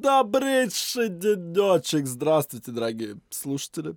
[0.00, 2.06] Добрейший денечек!
[2.06, 3.96] Здравствуйте, дорогие слушатели.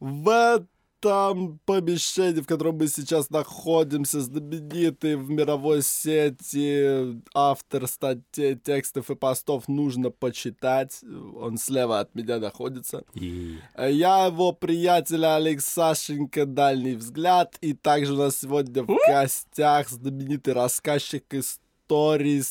[0.00, 0.56] В
[1.02, 9.14] этом помещении, в котором мы сейчас находимся, знаменитый в мировой сети автор статей, текстов и
[9.14, 11.04] постов нужно почитать.
[11.36, 13.04] Он слева от меня находится.
[13.12, 13.58] И...
[13.76, 17.58] Я его приятель Алекс Сашенька, дальний взгляд.
[17.60, 22.42] И также у нас сегодня в гостях знаменитый рассказчик истории,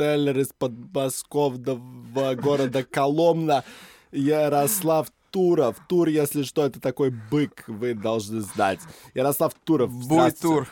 [0.00, 3.64] сторителлер из подмосковного города Коломна,
[4.12, 5.76] Ярослав Туров.
[5.88, 8.80] Тур, если что, это такой бык, вы должны знать.
[9.14, 10.66] Ярослав Туров, Буй тур.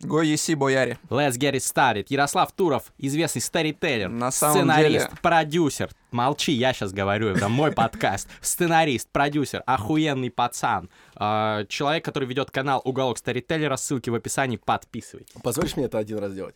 [0.00, 0.96] Го еси, бояре.
[1.10, 2.06] Let's get it started.
[2.08, 5.90] Ярослав Туров, известный старителлер, На самом сценарист, деле- продюсер.
[6.12, 8.28] Молчи, я сейчас говорю, это мой подкаст.
[8.40, 10.88] Сценарист, продюсер, охуенный пацан.
[11.16, 15.34] А, Человек, который ведет канал Уголок Старителлера, ссылки в описании, подписывайтесь.
[15.42, 16.54] Позволишь мне это один раз сделать?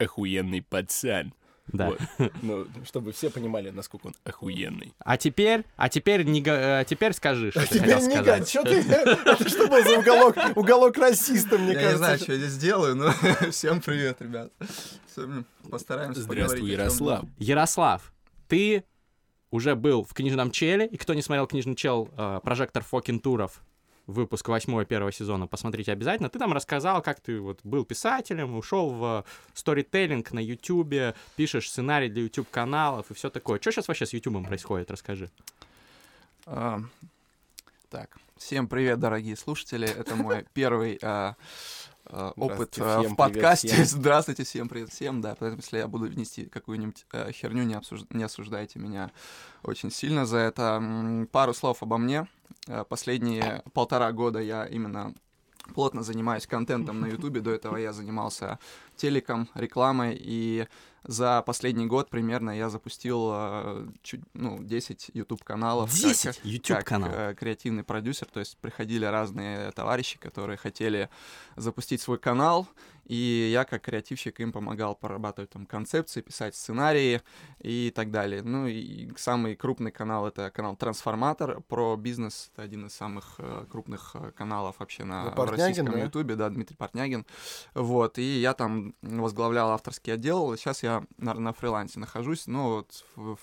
[0.00, 1.34] Охуенный пацан.
[1.68, 1.90] Да.
[1.90, 2.00] Вот.
[2.42, 4.92] Ну, чтобы все понимали, насколько он охуенный.
[4.98, 8.38] А теперь, а теперь, не, э, теперь скажи, что ты Теперь хотел не сказать.
[8.40, 8.76] гад, что ты?
[8.80, 10.36] Это что был за уголок?
[10.56, 12.24] Уголок расиста, мне Я не знаю, кажется.
[12.24, 13.12] что я здесь делаю, но
[13.52, 14.50] всем привет, ребят.
[15.70, 17.24] Постараемся Здравствуй, Ярослав.
[17.38, 18.12] Ярослав,
[18.48, 18.84] ты
[19.50, 23.62] уже был в книжном челе, и кто не смотрел книжный чел, э, прожектор Фокин Туров,
[24.10, 26.28] выпуск 8 первого сезона, посмотрите обязательно.
[26.28, 32.08] Ты там рассказал, как ты вот был писателем, ушел в сторителлинг на Ютубе, пишешь сценарий
[32.08, 33.60] для YouTube каналов и все такое.
[33.60, 35.30] Что сейчас вообще с Ютубом происходит, расскажи.
[36.46, 36.80] А,
[37.90, 39.88] Так, всем привет, дорогие слушатели.
[39.88, 41.34] Это мой первый а,
[42.36, 43.68] опыт а, всем в подкасте.
[43.68, 45.36] привет Здравствуйте, всем привет всем, да.
[45.38, 49.10] Поэтому, если я буду внести какую-нибудь э, херню, не, обсуж- не осуждайте меня
[49.62, 51.26] очень сильно за это.
[51.32, 52.26] Пару слов обо мне.
[52.66, 55.14] Э, Последние полтора года я именно
[55.74, 57.40] плотно занимаюсь контентом на Ютубе.
[57.40, 58.58] До этого я занимался
[59.00, 60.66] телеком, рекламой, и
[61.04, 65.90] за последний год примерно я запустил э, чуть, ну, 10 YouTube-каналов.
[65.90, 67.14] как- 10 как, YouTube-каналов.
[67.16, 71.08] э, креативный продюсер, то есть приходили разные товарищи, которые хотели
[71.56, 72.68] запустить свой канал,
[73.06, 77.22] и я как креативщик им помогал прорабатывать там концепции, писать сценарии
[77.60, 78.42] и так далее.
[78.42, 83.64] Ну и самый крупный канал это канал Трансформатор про бизнес, это один из самых э,
[83.70, 86.04] крупных э, каналов вообще на Ну, российском да?
[86.04, 87.24] ютубе, да, Дмитрий Портнягин.
[87.74, 93.04] Вот, и я там возглавлял авторский отдел, сейчас я на, на фрилансе нахожусь, ну вот
[93.16, 93.36] в,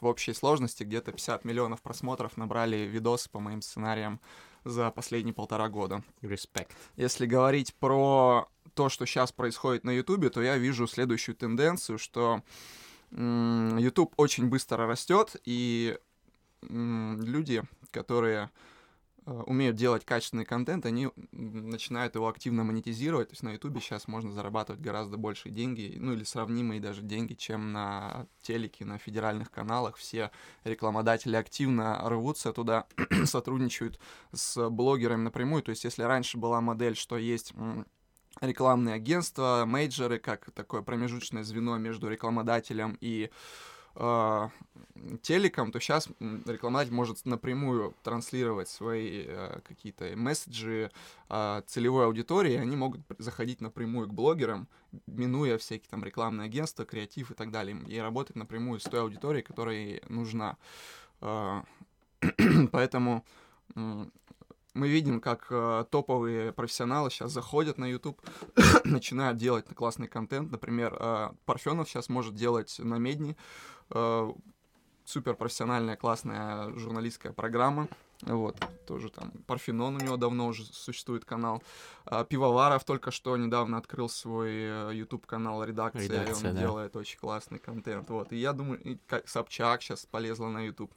[0.00, 4.20] в общей сложности где-то 50 миллионов просмотров набрали видосы по моим сценариям
[4.64, 6.02] за последние полтора года.
[6.20, 6.76] Респект.
[6.96, 12.42] Если говорить про то, что сейчас происходит на Ютубе, то я вижу следующую тенденцию, что
[13.10, 15.98] YouTube очень быстро растет, и
[16.62, 18.50] люди, которые
[19.26, 23.28] умеют делать качественный контент, они начинают его активно монетизировать.
[23.28, 27.34] То есть на Ютубе сейчас можно зарабатывать гораздо больше деньги, ну или сравнимые даже деньги,
[27.34, 29.96] чем на телеке, на федеральных каналах.
[29.96, 30.30] Все
[30.64, 32.86] рекламодатели активно рвутся туда,
[33.24, 33.98] сотрудничают
[34.32, 35.62] с блогерами напрямую.
[35.62, 37.54] То есть если раньше была модель, что есть
[38.40, 43.30] рекламные агентства, мейджоры, как такое промежуточное звено между рекламодателем и
[43.94, 44.48] э,
[45.22, 46.08] телеком, то сейчас
[46.46, 50.90] рекламодатель может напрямую транслировать свои э, какие-то месседжи
[51.28, 54.68] э, целевой аудитории, они могут заходить напрямую к блогерам,
[55.06, 59.44] минуя всякие там рекламные агентства, креатив и так далее, и работать напрямую с той аудиторией,
[59.44, 60.56] которая ей нужна.
[61.20, 61.62] Э,
[62.72, 63.24] Поэтому
[64.74, 68.20] мы видим, как э, топовые профессионалы сейчас заходят на YouTube,
[68.84, 70.50] начинают делать классный контент.
[70.50, 73.36] Например, э, Парфенов сейчас может делать на Медни
[73.90, 74.32] э,
[75.04, 77.88] супер профессиональная, классная журналистская программа.
[78.22, 78.56] Вот,
[78.86, 81.60] тоже там Парфенон у него давно уже существует канал.
[82.04, 86.60] А, Пивоваров только что недавно открыл свой YouTube канал редакция, и Редакция, он да.
[86.60, 88.08] делает очень классный контент.
[88.10, 90.92] Вот, и я думаю, и как Собчак сейчас полезла на YouTube.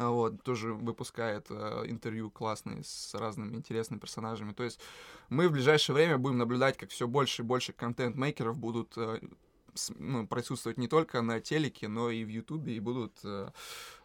[0.00, 4.54] А Вот, тоже выпускает э, интервью классные с разными интересными персонажами.
[4.54, 4.80] То есть
[5.28, 9.20] мы в ближайшее время будем наблюдать, как все больше и больше контент-мейкеров будут э,
[9.74, 13.50] с- ну, присутствовать не только на телеке, но и в Ютубе, и будут э,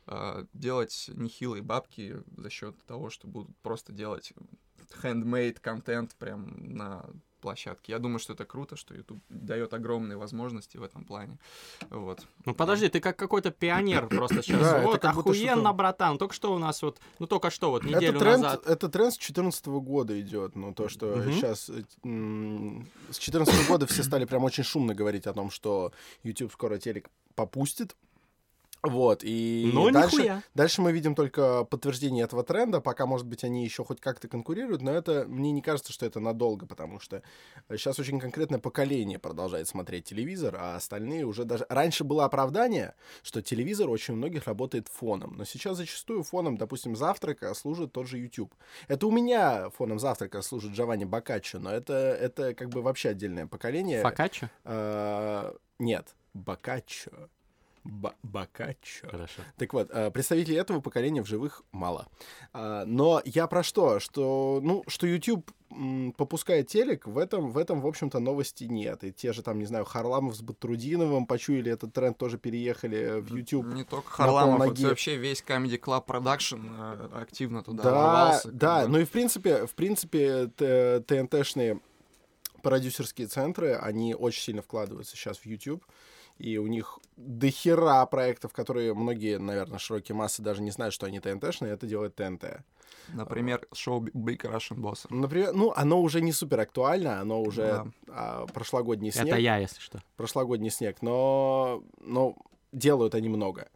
[0.08, 4.34] э, делать нехилые бабки за счет того, что будут просто делать
[5.02, 7.06] handmade контент прям на
[7.46, 7.92] площадке.
[7.92, 11.38] Я думаю, что это круто, что YouTube дает огромные возможности в этом плане.
[11.92, 12.26] Вот.
[12.46, 14.62] Ну подожди, ты как какой-то пионер просто сейчас.
[14.62, 16.18] Да, это вот, как будто охуенно, братан.
[16.18, 18.66] Только что у нас вот, ну только что, вот неделю Это тренд, назад.
[18.68, 20.56] это тренд с 2014 года идет.
[20.56, 21.32] Ну, то, что Мгм.
[21.34, 21.70] сейчас...
[21.70, 25.92] С 2014 года все стали прям очень шумно говорить о том, что
[26.24, 27.96] YouTube скоро телек попустит.
[28.90, 30.44] Вот, и Но дальше, нихуя.
[30.54, 34.82] дальше мы видим только подтверждение этого тренда, пока, может быть, они еще хоть как-то конкурируют,
[34.82, 37.22] но это, мне не кажется, что это надолго, потому что
[37.70, 41.66] сейчас очень конкретное поколение продолжает смотреть телевизор, а остальные уже даже...
[41.70, 46.96] Раньше было оправдание, что телевизор очень у многих работает фоном, но сейчас зачастую фоном, допустим,
[46.96, 48.54] завтрака служит тот же YouTube.
[48.88, 53.48] Это у меня фоном завтрака служит Джованни Бокаччо, но это, это как бы вообще отдельное
[53.48, 54.02] поколение.
[54.02, 54.50] Фокаччо?
[54.64, 57.12] А, нет, Бокаччо.
[58.24, 59.08] Бокаччо.
[59.10, 59.42] Хорошо.
[59.58, 62.08] Так вот, э, представителей этого поколения в живых мало.
[62.52, 64.00] А, Но я про что?
[64.00, 65.50] Что, ну, что YouTube
[66.18, 69.04] попускает телек, в этом, в этом, в общем-то, новости нет.
[69.04, 73.36] И те же там, не знаю, Харламов с Батрудиновым почуяли этот тренд, тоже переехали в
[73.36, 73.68] YouTube.
[73.68, 74.88] Не только Харламов, вот полноге.
[74.88, 79.10] вообще весь Comedy Club Production э, активно туда Да, ворвался, как да, ну и в
[79.12, 81.80] принципе, в принципе, т- ТНТшные
[82.62, 85.84] продюсерские центры, они очень сильно вкладываются сейчас в YouTube,
[86.38, 91.20] и у них дохера проектов, которые многие, наверное, широкие массы даже не знают, что они
[91.20, 92.62] ТНТшные, это делает ТНТ.
[93.10, 95.06] Например, шоу Big Russian Boss.
[95.10, 97.88] Например, ну, оно уже не супер актуально, оно уже Да.
[98.08, 99.28] а, прошлогодний снег.
[99.28, 100.02] Это я, если что.
[100.18, 102.36] прошлогодний снег, но, но
[102.72, 103.70] делают они много.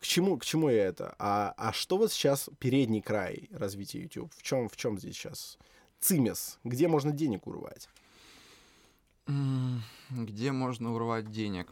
[0.00, 1.14] К чему, к чему я это?
[1.18, 4.32] А, а что вот сейчас передний край развития YouTube?
[4.34, 5.58] В чем, в чем здесь сейчас
[6.00, 6.58] цимес?
[6.64, 7.88] Где можно денег урвать?
[10.10, 11.68] Где можно урвать денег?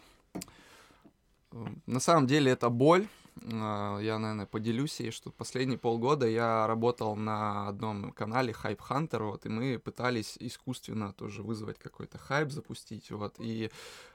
[1.86, 3.08] На самом деле это боль.
[3.52, 9.22] А, Я, наверное, поделюсь ей, что последние полгода я работал на одном канале Hype Hunter,
[9.24, 13.70] вот, и мы пытались искусственно тоже вызвать какой-то хайп, запустить, вот, и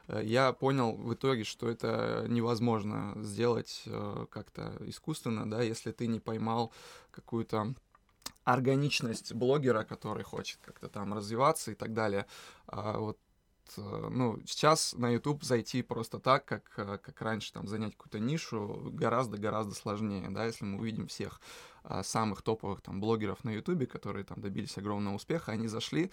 [0.07, 6.07] э, я понял в итоге, что это невозможно сделать э, как-то искусственно, да, если ты
[6.07, 6.71] не поймал
[7.11, 7.73] какую-то
[8.43, 12.27] органичность блогера, который хочет как-то там развиваться и так далее.
[12.67, 13.17] А вот
[13.77, 18.89] ну, сейчас на YouTube зайти просто так, как, э, как раньше, там, занять какую-то нишу,
[18.91, 21.41] гораздо-гораздо сложнее, да, если мы увидим всех
[21.83, 26.11] а, самых топовых там блогеров на YouTube, которые там добились огромного успеха, они зашли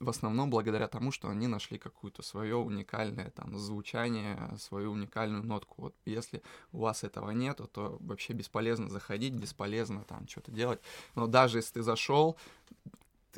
[0.00, 5.82] в основном благодаря тому, что они нашли какое-то свое уникальное там звучание, свою уникальную нотку.
[5.82, 6.42] Вот если
[6.72, 10.80] у вас этого нету, то вообще бесполезно заходить, бесполезно там что-то делать.
[11.14, 12.36] Но даже если ты зашел,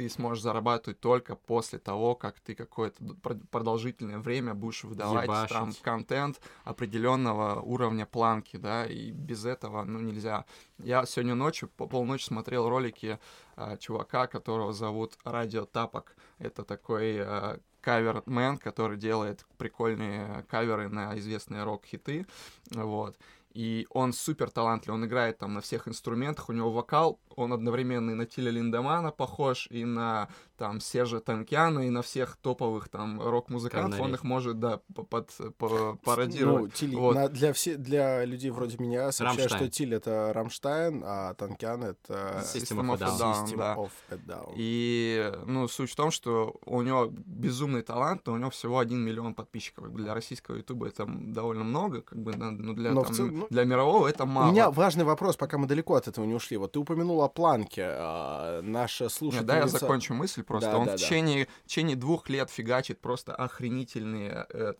[0.00, 3.04] ты сможешь зарабатывать только после того, как ты какое-то
[3.50, 5.50] продолжительное время будешь выдавать Ебашить.
[5.50, 10.46] там контент определенного уровня планки, да, и без этого, ну, нельзя.
[10.78, 13.18] Я сегодня ночью по полночи смотрел ролики
[13.56, 16.16] а, чувака, которого зовут Радио Тапок.
[16.38, 22.26] Это такой а, кавермен, который делает прикольные каверы на известные рок-хиты,
[22.70, 23.18] вот.
[23.52, 28.10] И он супер талантливый, он играет там на всех инструментах, у него вокал, он одновременно
[28.10, 33.18] и на Тиля Линдемана похож, и на там Сержа Танкяна, и на всех топовых там
[33.22, 34.14] рок-музыкантов, он Говнарей.
[34.16, 36.62] их может, да, под, по- пародировать.
[36.62, 37.14] Ну, Тиль, Вот.
[37.14, 39.68] на- для, все, для людей вроде меня сообщаю, что.
[39.70, 43.46] Тиль— это Рамштайн, а Танкян— это System System of a Down.
[43.46, 43.74] System да.
[43.76, 44.52] of a Down.
[44.56, 48.98] И, ну, суть в том, что у него безумный талант, но у него всего 1
[48.98, 49.90] миллион подписчиков.
[49.94, 53.64] Для российского ютуба это довольно много, как бы, но для, Но там, целом, ну, для
[53.64, 54.48] мирового это мало.
[54.48, 56.58] У меня важный вопрос, пока мы далеко от этого не ушли.
[56.58, 57.84] Вот ты упомянул о планке.
[57.86, 59.46] а, наша Нет, слушательница...
[59.46, 60.70] да, я закончу мысль просто.
[60.70, 60.98] Да, он да, в да.
[60.98, 64.74] течение, в течение двух лет фигачит просто охренительные э,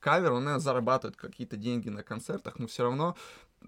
[0.00, 3.16] каверы, он наверное, зарабатывает какие-то деньги на концертах, но все равно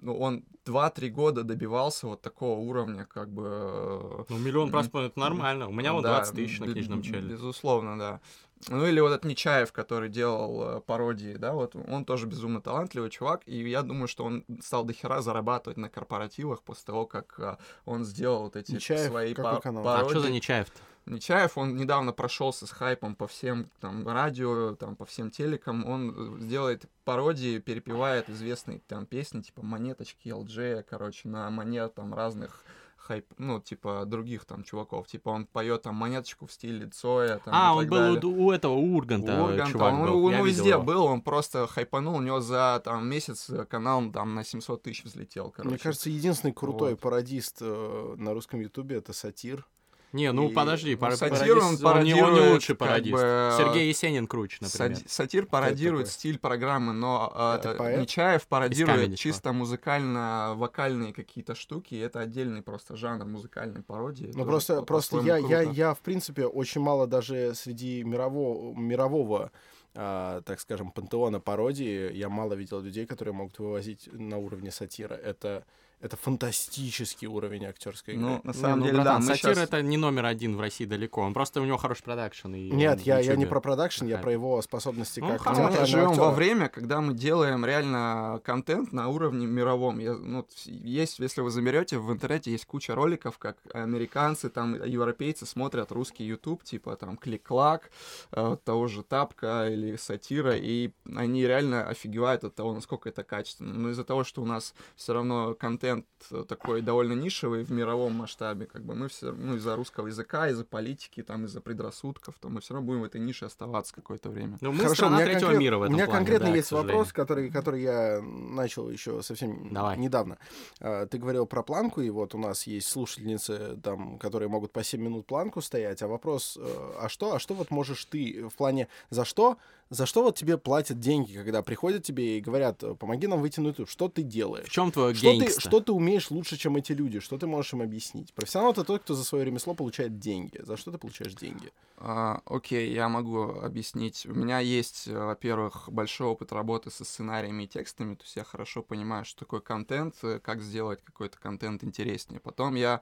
[0.00, 3.44] ну, он 2-3 года добивался вот такого уровня, как бы...
[3.46, 5.68] э, Ну, миллион просмотров это нормально.
[5.68, 7.30] У меня вот да, 20 тысяч на книжном челе.
[7.30, 8.20] Безусловно, да.
[8.68, 13.10] Ну или вот этот Нечаев, который делал э, пародии, да, вот он тоже безумно талантливый
[13.10, 17.56] чувак, и я думаю, что он стал дохера зарабатывать на корпоративах после того, как э,
[17.84, 19.88] он сделал вот эти Нечаев, свои какой па- канал?
[19.88, 20.10] А пародии.
[20.10, 20.80] что за Нечаев-то?
[21.06, 26.46] Нечаев, он недавно прошелся с хайпом по всем там радио, там по всем телекам, он
[26.48, 32.62] делает пародии, перепевает известные там песни, типа монеточки, LJ, короче, на манер там разных
[33.08, 35.06] хайп, ну, типа, других там чуваков.
[35.06, 37.38] Типа, он поет там монеточку в стиле Цоя.
[37.38, 38.20] Там, А, и он так был далее.
[38.26, 40.24] у, у этого у Урганта, У Урганта, чувак он, был.
[40.26, 40.82] он видел везде его.
[40.82, 45.04] был, он просто хайпанул, у него за там месяц э, канал там на 700 тысяч
[45.04, 45.70] взлетел, короче.
[45.70, 47.00] Мне кажется, единственный крутой Вот.
[47.00, 49.66] пародист э, на русском ютубе— это сатир.
[50.12, 52.76] Не, ну И- подожди, ну, пара- сатир, он пародист, он, не, он не пародирует, лучший
[52.76, 53.12] как пародист.
[53.12, 54.98] бы, Сергей Есенин круче, например.
[55.06, 58.00] Сатир пародирует стиль программы, но э, э?
[58.00, 61.94] Нечаев пародирует чисто музыкально-вокальные какие-то штуки.
[61.94, 64.32] и Это отдельный просто жанр музыкальной пародии.
[64.34, 69.50] Ну, просто, просто я, я, я, в принципе, очень мало даже среди мирового, мирового
[69.94, 75.14] а, так скажем, пантеона пародии, я мало видел людей, которые могут вывозить на уровне сатира.
[75.14, 75.64] Это,
[76.00, 78.26] это фантастический уровень актерской игры.
[78.26, 80.60] Ну, на самом ну, деле, да, братан, мы сатир щас- это не номер один в
[80.60, 81.22] России далеко.
[81.22, 82.54] Он просто у него хороший продакшн.
[82.54, 85.80] и Нет, я, я не про продакшн, я про его способности Ну, как хорошо.
[85.80, 89.98] Мы живем во время, когда мы делаем реально контент на уровне мировом.
[89.98, 95.46] Я, ну, есть, если вы заберете, в интернете есть куча роликов, как американцы, там, европейцы
[95.46, 97.90] смотрят русский YouTube, типа там Клик-Клак,
[98.32, 103.74] э, того же Тапка или Сатира, и они реально офигевают от того, насколько это качественно.
[103.74, 105.87] Но из-за того, что у нас все равно контент
[106.30, 110.48] э, такой довольно нишевый в мировом масштабе, как бы мы все, ну, из-за русского языка,
[110.48, 114.30] из-за политики, там, из-за предрассудков, то мы все равно будем в этой нише оставаться какое-то
[114.30, 114.58] время.
[114.60, 116.48] Ну, мы Хорошо, у страна меня, третьего конкрет- мира в этом у меня плане, конкретно
[116.50, 119.96] да, есть вопрос, который, который я начал еще совсем Давай.
[119.98, 120.38] недавно.
[120.80, 124.82] А, Ты говорил про планку, и вот у нас есть слушательницы, там, которые могут по
[124.82, 126.02] 7 минут планку стоять.
[126.02, 129.56] А вопрос, э, а что, а что вот можешь ты в плане, за что,
[129.90, 133.60] за что вот тебе платят деньги, когда приходят тебе и говорят, э, помоги нам выйти
[133.60, 134.66] на YouTube, что ты делаешь?
[134.66, 137.20] В чем твое Что ты, что ты умеешь лучше, чем эти люди?
[137.20, 138.32] Что ты можешь им объяснить?
[138.34, 140.60] Профессионал— это тот, кто за свое ремесло получает деньги.
[140.62, 141.72] За что ты получаешь деньги?
[141.96, 144.26] А, окей, я могу объяснить.
[144.26, 148.44] У меня есть, э, во-первых, большой опыт работы со сценариями и текстами, то есть я
[148.44, 152.40] хорошо понимаю, что такое контент, э, как сделать какой-то контент интереснее.
[152.40, 153.00] Потом я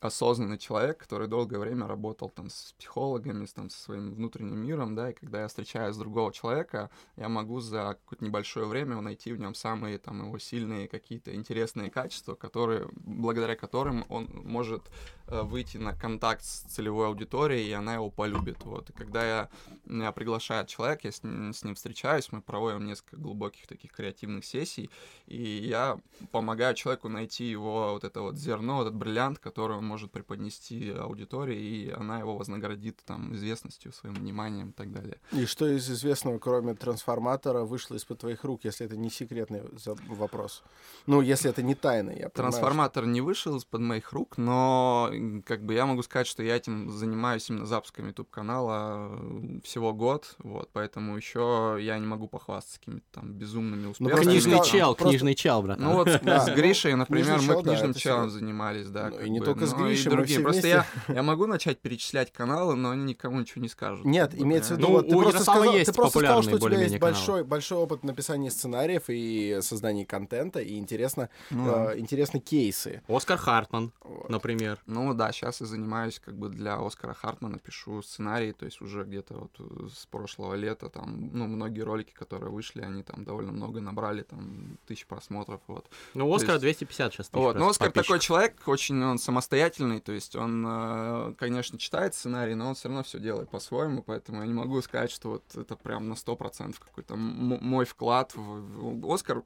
[0.00, 4.94] осознанный человек, который долгое время работал там с психологами, с, там, со своим внутренним миром,
[4.94, 9.32] да, и когда я встречаюсь с другого человека, я могу за какое-то небольшое время найти
[9.32, 14.82] в нем самые там его сильные какие-то интересные качества, которые, благодаря которым он может
[15.26, 18.64] э, выйти на контакт с целевой аудиторией, и она его полюбит.
[18.64, 18.90] Вот.
[18.90, 19.48] И когда я,
[19.84, 24.44] меня приглашает человек, я с ним, с ним встречаюсь, мы проводим несколько глубоких таких креативных
[24.44, 24.90] сессий,
[25.26, 25.98] и я
[26.30, 31.58] помогаю человеку найти его вот это вот зерно, этот бриллиант, который он может преподнести аудитории,
[31.58, 35.18] и она его вознаградит там известностью, своим вниманием и так далее.
[35.32, 39.62] И что из известного, кроме трансформатора, вышло из-под твоих рук, если это не секретный
[40.08, 40.62] вопрос?
[41.06, 45.10] Ну, если это не тайна, я понимаю, Трансформатор не вышел из-под моих рук, но
[45.44, 49.92] как бы я могу сказать, что я этим занимаюсь именно запуском YouTube канала э, всего
[49.92, 54.14] год, вот, поэтому еще я не могу похвастаться какими-то там безумными успехами.
[54.14, 55.84] просто Книжный чел, просто- книжный чел, братан.
[55.84, 59.10] Ну вот с, ну, Гришей, например, мы книжным челом занимались, да.
[59.10, 60.40] Ну, и не только с ну, и мы другие.
[60.40, 64.04] Просто я, я могу начать перечислять каналы, но они никому ничего не скажут.
[64.04, 66.56] Нет, имеется в виду, Ну, вот ты у просто сказал, есть ты просто сказал, что
[66.56, 71.90] у тебя есть более-менее большой, большой опыт написания сценариев и создания контента, и интересно, Ну
[71.90, 73.02] э, интересны кейсы.
[73.08, 74.28] Оскар Хартман, Вот.
[74.30, 74.80] например.
[74.86, 79.04] Ну да, сейчас я занимаюсь как бы для Оскара Хартмана, пишу сценарий, то есть уже
[79.04, 83.52] где-то вот э, с прошлого лета там, ну, многие ролики, которые вышли, они там довольно
[83.52, 85.86] много набрали, там, тысяч просмотров, вот.
[86.14, 88.24] Ну, Оскар есть- 250 сейчас тысяч Вот, но просто Оскар такой подписчиков.
[88.26, 93.02] человек, очень он самостоятельный, то есть он, э, конечно, читает сценарий, но он все равно
[93.02, 97.16] все делает по-своему, поэтому я не могу сказать, что вот это прям на 100% какой-то
[97.16, 99.42] мой вклад в, Оскар.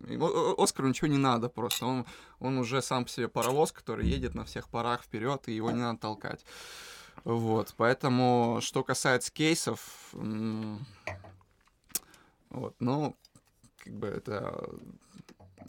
[0.59, 2.07] Оскару ничего не надо просто, он,
[2.39, 5.81] он уже сам по себе паровоз, который едет на всех парах вперед, и его не
[5.81, 6.45] надо толкать.
[7.25, 10.15] Вот, поэтому, что касается кейсов,
[12.51, 13.17] вот, ну,
[13.79, 14.71] как бы это,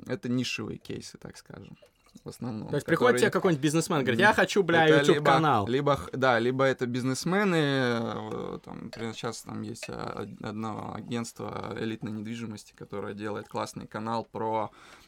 [0.05, 1.75] это нишевые кейсы, так скажем,
[2.23, 2.69] в основном.
[2.69, 5.67] То есть приходит которые- тебе какой-нибудь бизнесмен, говорит, я хочу, бля, это YouTube-канал.
[5.67, 11.75] Либо, либо, х- да, либо это бизнесмены, э, там, сейчас там есть а, одно агентство
[11.79, 15.00] элитной недвижимости, которое делает классный канал про э,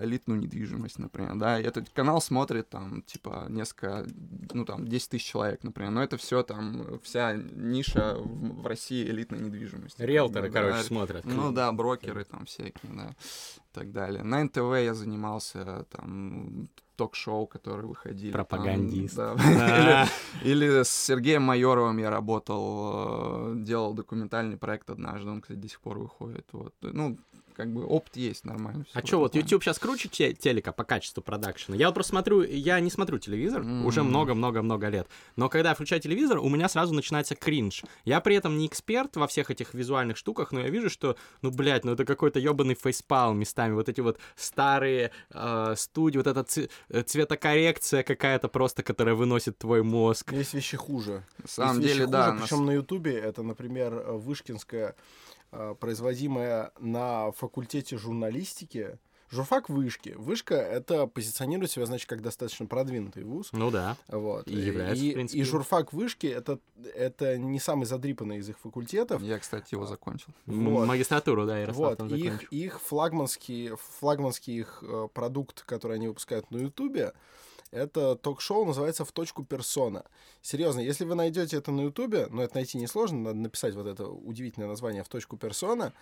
[0.00, 4.06] элитную недвижимость, например, да, и этот канал смотрит там, типа, несколько,
[4.52, 9.04] ну, там, 10 тысяч человек, например, но это все там, вся ниша в, в России
[9.04, 10.02] элитной недвижимости.
[10.02, 11.24] Риэлторы, Да, короче, смотрят.
[11.24, 14.22] ну да, брокеры там всякие, да, и так далее.
[14.24, 18.30] На НТВ я занимался там ток-шоу, которые выходили.
[18.32, 19.16] там, Пропагандист.
[19.16, 19.34] да.
[19.38, 20.06] А,
[20.44, 25.68] Или, или с Сергеем Майоровым я работал, э, делал документальный проект однажды, он, кстати, до
[25.68, 26.46] сих пор выходит.
[26.52, 26.74] Вот.
[26.82, 27.16] Ну,
[27.60, 28.86] как бы опыт есть нормально.
[28.94, 29.34] А что, вот.
[29.34, 31.76] YouTube сейчас круче те- телека по качеству продакшена?
[31.76, 33.84] Я вот просто смотрю, я не смотрю телевизор М.
[33.84, 35.06] уже много-много-много лет.
[35.36, 37.82] Но когда я включаю телевизор, у меня сразу начинается кринж.
[38.06, 41.50] Я при этом не эксперт во всех этих визуальных штуках, но я вижу, что, ну,
[41.50, 43.74] блядь, ну это какой-то ебаный фейспал местами.
[43.74, 46.68] Вот эти вот старые э, студии, вот эта ц-
[47.04, 50.32] цветокоррекция какая-то просто, которая выносит твой мозг.
[50.32, 51.24] Есть вещи хуже.
[51.42, 52.24] На самом Есть вещи деле, да.
[52.30, 54.94] хуже, нас- Причем на Ютубе это, например, Вышкинская,
[55.80, 58.98] производимая на факультете журналистики.
[59.30, 60.14] Журфак вышки.
[60.18, 63.50] Вышка— это позиционирует себя, значит, как достаточно продвинутый вуз.
[63.52, 63.96] Ну да.
[64.08, 64.48] Вот.
[64.48, 65.40] И является, и, в принципе.
[65.40, 66.58] и журфак вышки это,
[66.96, 69.22] это не самый задрипанный из их факультетов.
[69.22, 70.32] Я, кстати, его закончил.
[70.46, 70.84] Вот.
[70.86, 72.48] Магистратуру, да, Ярослав Вот, там их, закончил.
[72.50, 77.12] их флагманский, флагманский их э, продукт, который они выпускают на Ютубе,
[77.70, 80.04] это ток-шоу, называется «В точку персона».
[80.42, 84.08] Серьезно, если вы найдете это на Ютубе, но это найти несложно, надо написать вот это
[84.08, 85.92] удивительное название «В точку персона»,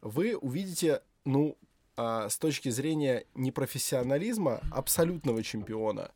[0.00, 1.56] вы увидите, ну,
[1.96, 6.10] а, с точки зрения непрофессионализма абсолютного чемпиона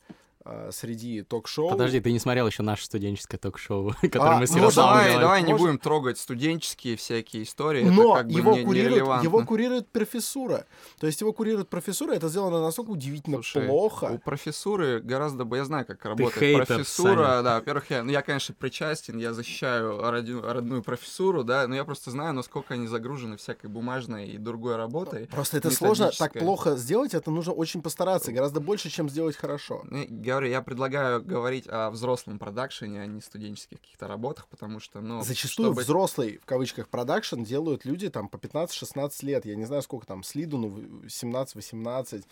[0.71, 1.71] среди ток-шоу.
[1.71, 5.23] Подожди, ты не смотрел еще наше студенческое ток-шоу, которое А, мы с ну, давай, делали?
[5.23, 7.85] давай не будем трогать студенческие всякие истории.
[7.85, 10.67] Но это как бы его, не- курирует, его курирует профессура.
[10.99, 14.05] То есть его курирует профессура, это сделано настолько удивительно Слушай, плохо.
[14.07, 15.45] У профессуры гораздо...
[15.45, 17.09] бы Я знаю, как работает хейтер, профессура.
[17.27, 17.43] Саня.
[17.43, 21.85] Да, во-первых, я, ну, я, конечно, причастен, я защищаю роди- родную профессуру, да, но я
[21.85, 25.27] просто знаю, насколько они загружены всякой бумажной и другой работой.
[25.27, 29.83] Просто это сложно так плохо сделать, это нужно очень постараться, гораздо больше, чем сделать хорошо.
[29.85, 30.05] Ну,
[30.39, 35.21] Говорю, я предлагаю говорить о взрослом продакшене, а не студенческих каких-то работах, потому что, ну,
[35.25, 39.45] Зачастую чтобы- взрослый, в кавычках, продакшн делают люди там по 15-16 лет.
[39.47, 42.25] Я не знаю, сколько там, с Лиду, ну, 17-18.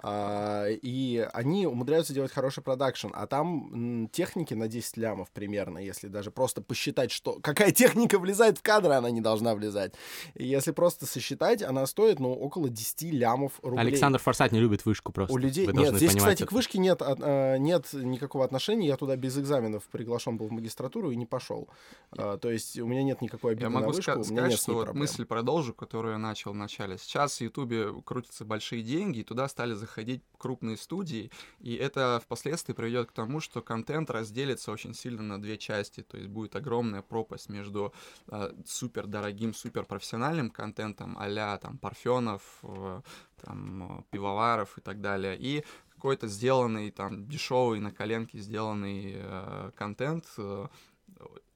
[0.00, 3.08] А, и они умудряются делать хороший продакшн.
[3.14, 8.58] А там техники на 10 лямов примерно, если даже просто посчитать, что какая техника влезает
[8.58, 9.94] в кадр, она не должна влезать.
[10.34, 13.80] И если просто сосчитать, она стоит, ну, около 10 лямов рублей.
[13.80, 15.32] Александр Форсайт не любит вышку просто.
[15.32, 15.66] У людей...
[15.66, 16.50] Вы Нет, здесь, понимать кстати, это.
[16.50, 18.86] к вышке нет, от- э, нет никакого отношения.
[18.86, 21.68] Я туда без экзаменов приглашен был в магистратуру и не пошел.
[22.12, 24.24] А, то есть у меня нет никакой обиды Я на могу вышку, ска- у меня
[24.24, 25.00] сказать, нет что вот проблем.
[25.00, 26.98] мысль продолжу, которую я начал в начале.
[26.98, 31.30] Сейчас в Ютубе крутятся большие деньги, и туда стали заходить крупные студии,
[31.60, 36.16] и это впоследствии приведет к тому, что контент разделится очень сильно на две части, то
[36.16, 37.92] есть будет огромная пропасть между
[38.28, 43.00] э, супер дорогим, супер профессиональным контентом а там Парфенов, э,
[43.42, 45.64] там э, Пивоваров и так далее, и
[46.04, 50.66] какой-то сделанный там дешевый на коленке сделанный э, контент, э,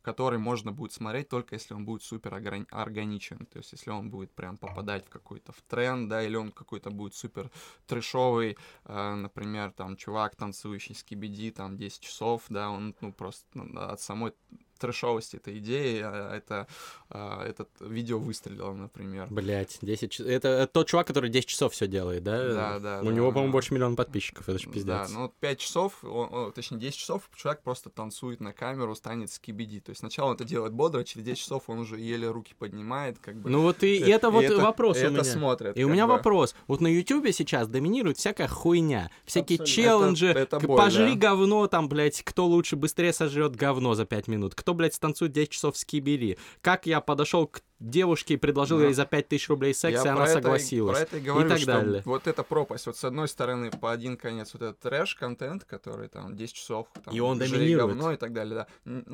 [0.01, 2.33] который можно будет смотреть только если он будет супер
[2.71, 6.51] органичен, то есть если он будет прям попадать в какой-то в тренд, да, или он
[6.51, 7.51] какой-то будет супер
[7.87, 13.45] трешовый, э, например, там чувак танцующий с кибиди, там 10 часов, да, он ну просто
[13.53, 14.33] ну, от самой
[14.79, 16.67] трешовости этой идеи э, это
[17.11, 19.27] э, этот видео выстрелило, например.
[19.31, 20.27] Блять, 10 часов.
[20.27, 22.39] Это, это тот чувак, который 10 часов все делает, да?
[22.55, 23.33] Да, да, У да, него, да.
[23.33, 24.49] по-моему, больше миллиона подписчиков.
[24.49, 24.85] Это же пиздец.
[24.87, 29.31] Да, ну вот 5 часов, он- точнее 10 часов человек просто танцует на камеру, станет
[29.31, 29.81] с кибиди.
[29.81, 33.19] То есть сначала он это делает бодро, через 10 часов он уже еле руки поднимает,
[33.19, 33.51] как бы.
[33.51, 35.25] Ну вот и, и Э, это вот это- вопрос и у это меня.
[35.25, 35.77] смотрят.
[35.77, 36.13] И у меня бы.
[36.15, 36.55] вопрос.
[36.67, 39.11] Вот на Ютубе сейчас доминирует всякая хуйня.
[39.25, 39.67] Всякие Абсолютно.
[39.85, 40.27] челленджи.
[40.29, 41.29] Это- это боль, пожри да.
[41.31, 44.55] говно, там, блядь, кто лучше быстрее сожрет говно за 5 минут.
[44.69, 46.37] Кто, блядь, станцует 10 часов с кибери.
[46.61, 50.13] Как я подошел к девушке и предложил Ну, ей за 5000 рублей секс, и Я
[50.13, 50.99] она про это и- согласилась.
[50.99, 52.03] про это и говорю, так что далее.
[52.05, 52.85] вот эта пропасть.
[52.85, 57.15] Вот с одной стороны, по один конец вот этот трэш-контент, который там 10 часов, там,
[57.15, 57.79] И он доминирует.
[57.97, 58.67] говно и так далее, да.
[58.85, 59.05] Н-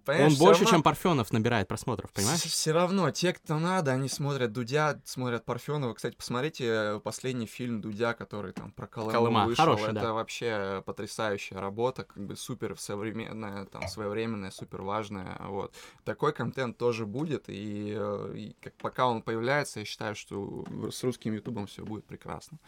[0.00, 2.40] Он понимаешь, всё больше, равно- чем Парфенов набирает просмотров, понимаешь?
[2.40, 5.94] Все равно, те, кто надо, они смотрят Дудя, смотрят Парфенова.
[5.94, 9.44] Кстати, посмотрите э, последний фильм Дудя, который там про Колыму Колыма.
[9.46, 9.64] вышел.
[9.64, 10.12] Хороший, Это да.
[10.12, 15.36] вообще потрясающая работа, как бы супер современная, там, своевременная, супер важная.
[15.40, 15.74] Вот.
[16.04, 21.02] Такой контент тоже будет, и, э, и как, пока он появляется, я считаю, что с
[21.04, 22.58] русским ютубом все будет прекрасно.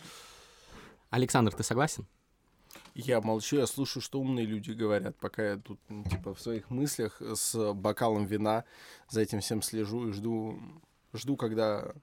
[1.11, 2.07] Александр, ты согласен?
[2.95, 6.69] Я молчу, я слушаю, что умные люди говорят, пока я тут, ну, типа, в своих
[6.69, 8.65] мыслях с бокалом вина
[9.09, 10.59] за этим всем слежу и жду,
[11.15, 11.95] жду, когда,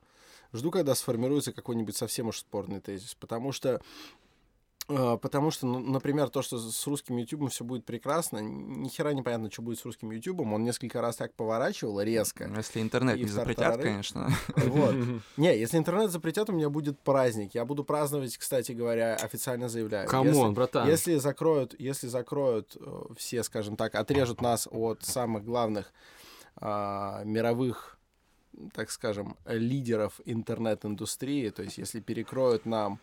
[0.51, 3.81] жду, когда сформируется какой-нибудь совсем уж спорный тезис, потому что
[4.87, 9.51] Потому что, ну, например, то, что с русским ютубом все будет прекрасно, ни хера непонятно,
[9.51, 10.51] что будет с русским ютубом.
[10.53, 12.51] Он несколько раз так поворачивал резко.
[12.55, 14.31] Если интернет И не запретят, конечно.
[14.55, 14.95] Вот.
[15.37, 17.53] Не, если интернет запретят, у меня будет праздник.
[17.53, 20.09] Я буду праздновать, кстати говоря, официально заявляю.
[20.09, 20.87] Come on, братан.
[20.87, 25.93] Если закроют, если закроют э, все, скажем так, отрежут нас от самых главных
[26.55, 27.97] а, мировых,
[28.73, 32.99] так скажем, лидеров интернет-индустрии, то есть если перекроют нам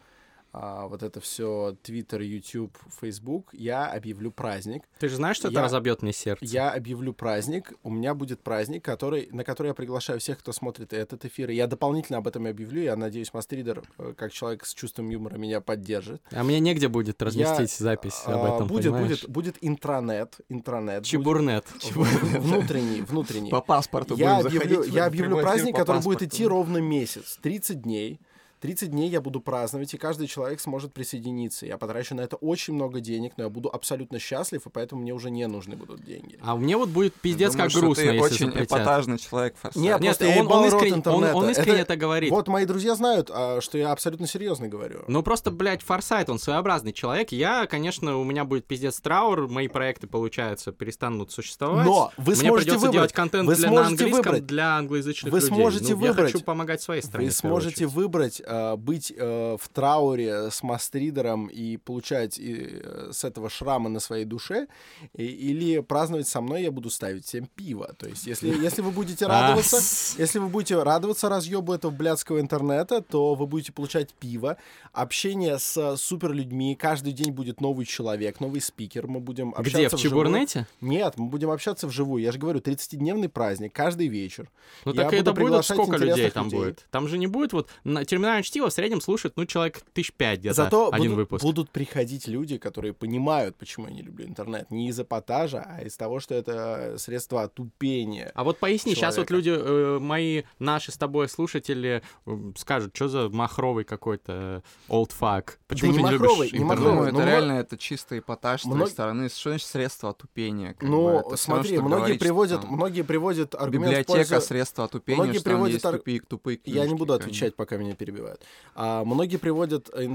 [0.58, 4.84] а, вот это все Twitter, YouTube, Facebook, я объявлю праздник.
[4.98, 6.44] Ты же знаешь, что это Я- разобьет мне сердце?
[6.46, 7.74] Я объявлю праздник.
[7.82, 11.50] У меня будет праздник, который, на который я приглашаю всех, кто смотрит этот эфир.
[11.50, 12.80] И я дополнительно об этом объявлю.
[12.80, 16.22] Я надеюсь, Мастридер, э, как человек с чувством юмора, меня поддержит.
[16.30, 19.08] А мне негде будет разместить Я, запись об А, этом, будет, понимаешь?
[19.24, 21.00] будет, будет интранет, интранет.
[21.00, 21.64] будет Чебурнет.
[21.84, 23.50] внутренний, внутренний.
[23.50, 28.20] По паспорту Я объявлю, я объявлю праздник, который будет идти ровно месяц, 30 дней.
[28.66, 31.66] 30 дней я буду праздновать, и каждый человек сможет присоединиться.
[31.66, 35.14] Я потрачу на это очень много денег, но я буду абсолютно счастлив, и поэтому мне
[35.14, 36.36] уже не нужны будут деньги.
[36.42, 38.66] А мне вот будет пиздец Думаю, как что грустно, ты если очень запретят.
[38.78, 39.84] эпатажный человек, Форсайт.
[39.84, 42.30] Нет, Нет, я он, он искренне, он, он искренне Это- это говорит.
[42.32, 45.04] Вот мои друзья знают, а, что я абсолютно серьезно говорю.
[45.06, 47.30] Ну просто, блядь, Форсайт, он своеобразный человек.
[47.30, 51.86] Я, конечно, у меня будет пиздец траур, мои проекты, получается, перестанут существовать.
[51.86, 52.92] Но вы Мне сможете придется выбрать.
[52.94, 54.46] делать контент Вы для, на английском выбрать.
[54.46, 55.54] для англоязычных Вы людей.
[55.54, 56.32] сможете Ну, Я выбрать.
[56.32, 57.26] хочу помогать своей стране.
[57.28, 63.50] Вы сможете выбрать э, быть э, в трауре с мастридером и получать э, с этого
[63.50, 64.66] шрамы на своей душе,
[65.14, 67.94] и, или праздновать со мной я буду ставить всем пиво.
[67.98, 69.76] То есть, если, если вы будете радоваться,
[70.18, 74.56] если вы будете радоваться разъебу этого блядского интернета, то вы будете получать пиво,
[74.92, 79.92] общение с суперлюдьми, каждый день будет новый человек, новый спикер, мы будем общаться Где, в
[79.94, 80.24] вживую.
[80.24, 80.66] Чебурнете?
[80.80, 82.22] Нет, мы будем общаться вживую.
[82.22, 84.50] Я же говорю, 30-дневный праздник, каждый вечер.
[84.84, 86.58] Ну Я так это будет сколько людей там людей.
[86.58, 86.86] будет?
[86.90, 87.68] Там же не будет вот...
[87.84, 88.04] На
[88.36, 91.42] терминальное чтиво в среднем слушает, ну, человек тысяч пять где-то Зато один будут, выпуск.
[91.44, 94.70] будут приходить люди, которые понимают, почему я не люблю интернет.
[94.70, 98.30] Не из эпатажа, а из того, что это средство отупения.
[98.34, 99.50] А вот поясни, сейчас вот человека.
[99.50, 105.10] люди, э, мои, наши с тобой слушатели э, скажут, что за махровый какой-то э, old
[105.18, 105.52] fuck.
[105.68, 106.78] Почему не ты не махровый, любишь не интернет?
[106.84, 107.08] Ну, махровый.
[107.08, 109.28] это Ну, реально это чисто эпатаж с твоей Мног- стороны.
[109.28, 110.74] Что значит средство отупения?
[110.74, 110.88] как бы?
[110.88, 114.46] Ну, Это равно, смотри, что многие говорить, приводят, там многие приводят аргумент в Библиотека пользу-
[114.46, 117.14] средства отупения, многие что там приводят есть ар- тупые, тупые Я не книжки, буду бы.
[117.16, 118.25] отвечать, пока меня перебивают.
[118.74, 120.08] А, многие приводят э,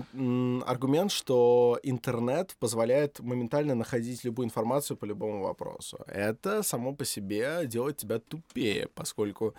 [0.66, 5.98] аргумент, что интернет позволяет моментально находить любую информацию по любому вопросу.
[6.08, 9.54] Это само по себе делает тебя тупее, поскольку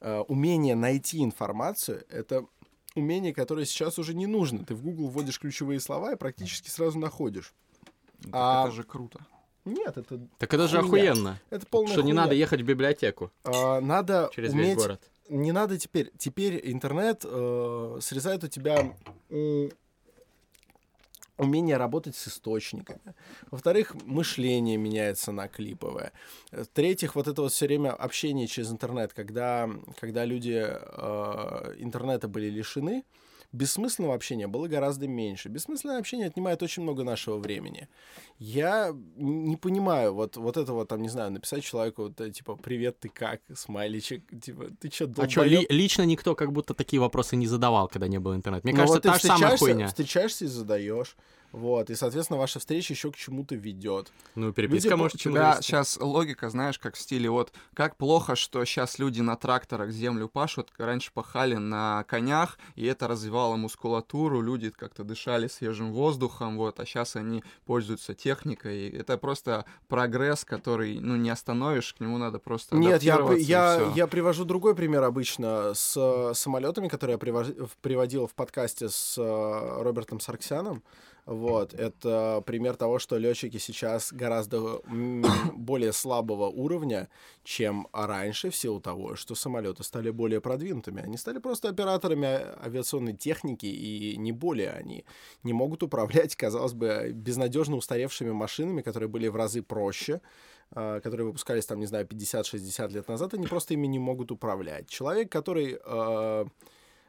[0.00, 2.44] э, умение найти информацию— это
[2.94, 4.64] умение, которое сейчас уже не нужно.
[4.64, 7.52] Ты в Google вводишь ключевые слова и практически сразу находишь.
[8.22, 9.20] Так А- Это же круто.
[9.66, 11.12] Нет, это, Так это же Хуйня.
[11.12, 11.40] охуенно.
[11.48, 12.22] это полная Что не хуйня.
[12.24, 15.10] надо ехать в библиотеку А, надо через уметь весь город.
[15.28, 16.12] Не надо теперь.
[16.18, 18.94] Теперь интернет э, срезает у тебя
[19.30, 19.70] м,
[21.36, 23.00] умение работать с источниками.
[23.50, 26.12] Во-вторых, мышление меняется на клиповое.
[26.52, 29.68] Э, В-третьих, вот это вот все время общение через интернет, когда,
[30.00, 33.04] когда люди э, интернета были лишены,
[33.54, 35.48] бессмысленного общения было гораздо меньше.
[35.48, 37.88] Бессмысленное общение отнимает очень много нашего времени.
[38.38, 42.98] Я не понимаю вот, вот этого, там, не знаю, написать человеку, вот, э, типа, привет,
[42.98, 47.36] ты как, смайличек, типа, ты чё, А что, долбоёб?» лично никто как будто такие вопросы
[47.36, 48.66] не задавал, когда не было интернета?
[48.66, 49.86] Мне Ну, кажется, вот та же самая хуйня.
[49.86, 51.16] Встречаешься и задаешь.
[51.54, 54.10] Вот, и, соответственно, ваша встреча еще к чему-то ведет.
[54.34, 55.62] Ну, переписка Люди может чему-то вести.
[55.62, 60.28] сейчас логика, знаешь, как в стиле вот как плохо, что сейчас люди на тракторах землю
[60.28, 66.80] пашут, раньше пахали на конях, и это развивало мускулатуру, люди как-то дышали свежим воздухом, вот,
[66.80, 68.88] а сейчас они пользуются техникой.
[68.88, 74.06] Это просто прогресс, который, ну, не остановишь, к нему надо просто Нет, я, я, я
[74.08, 79.82] привожу другой пример обычно с э, самолетами, которые я привож- приводил в подкасте с э,
[79.82, 80.82] Робертом Сарксяном.
[81.26, 84.82] Вот, это пример того, что летчики сейчас гораздо
[85.54, 87.08] более слабого уровня,
[87.44, 91.02] чем раньше, в силу того, что самолеты стали более продвинутыми.
[91.02, 95.06] Они стали просто операторами а- авиационной техники, и не более они
[95.42, 100.20] не могут управлять, казалось бы, безнадежно устаревшими машинами, которые были в разы проще,
[100.74, 104.90] э, которые выпускались там, не знаю, 50-60 лет назад, они просто ими не могут управлять.
[104.90, 106.44] Человек, который э,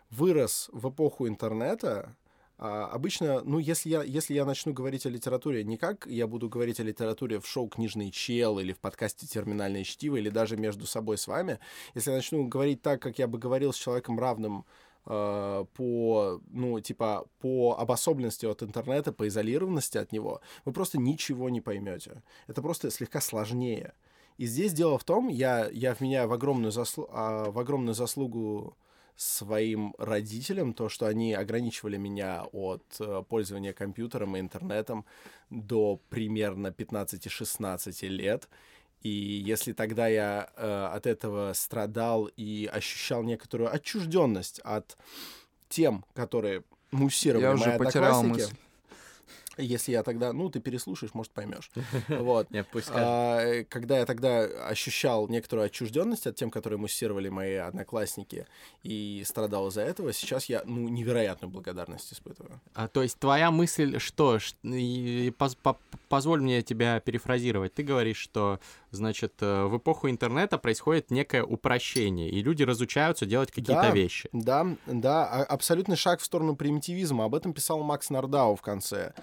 [0.09, 2.15] вырос в эпоху интернета,
[2.57, 6.47] а, обычно, ну, если я, если я начну говорить о литературе не как я буду
[6.47, 10.85] говорить о литературе в шоу «Книжный чел» или в подкасте «Терминальное чтиво» или даже между
[10.85, 11.59] собой с вами,
[11.95, 14.65] если я начну говорить так, как я бы говорил с человеком равным
[15.05, 21.49] э, по, ну, типа, по обособленности от интернета, по изолированности от него, вы просто ничего
[21.49, 22.23] не поймете.
[22.47, 23.93] Это просто слегка сложнее.
[24.37, 28.77] И здесь дело в том, я, я вменяю в огромную, заслу- а, в огромную заслугу
[29.15, 35.05] своим родителям то, что они ограничивали меня от э, пользования компьютером и интернетом
[35.49, 38.49] до примерно 15-16 лет.
[39.01, 44.97] И если тогда я э, от этого страдал и ощущал некоторую отчужденность от
[45.69, 48.53] тем, которые муссировали Я мои уже потерял мысль.
[49.57, 51.69] Если я тогда, ну, ты переслушаешь, может, поймешь.
[52.09, 52.49] Вот.
[52.51, 52.89] Не, пусть.
[52.91, 58.45] А, когда я тогда ощущал некоторую отчужденность от тем, которые муссировали мои одноклассники,
[58.83, 62.59] и страдал из-за этого, сейчас я, ну, невероятную благодарность испытываю.
[62.73, 64.39] А, то есть твоя мысль что?
[64.39, 65.77] Ш- и поз- по-
[66.09, 67.73] позволь мне тебя перефразировать.
[67.73, 68.59] Ты говоришь, что,
[68.91, 73.91] значит, э, в эпоху интернета происходит некое упрощение, и люди разучаются делать какие-то Да.
[73.91, 74.29] вещи.
[74.33, 77.25] Да, да, а- абсолютный шаг в сторону примитивизма.
[77.25, 79.13] Об этом писал Макс Нардау в конце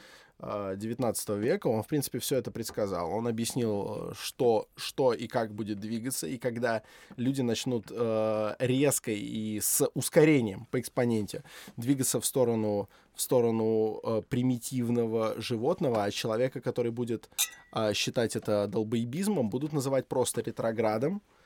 [0.42, 1.68] 19 века.
[1.68, 3.12] Он, в принципе, все это предсказал.
[3.12, 6.82] Он объяснил, э, что, что и как будет двигаться, и когда
[7.16, 11.44] люди начнут э, резко и с ускорением по экспоненте
[11.76, 17.30] двигаться в сторону, в сторону э, примитивного животного, а человека, который будет
[17.72, 21.41] э, считать это долбоебизмом, будут называть просто ретроградом, а,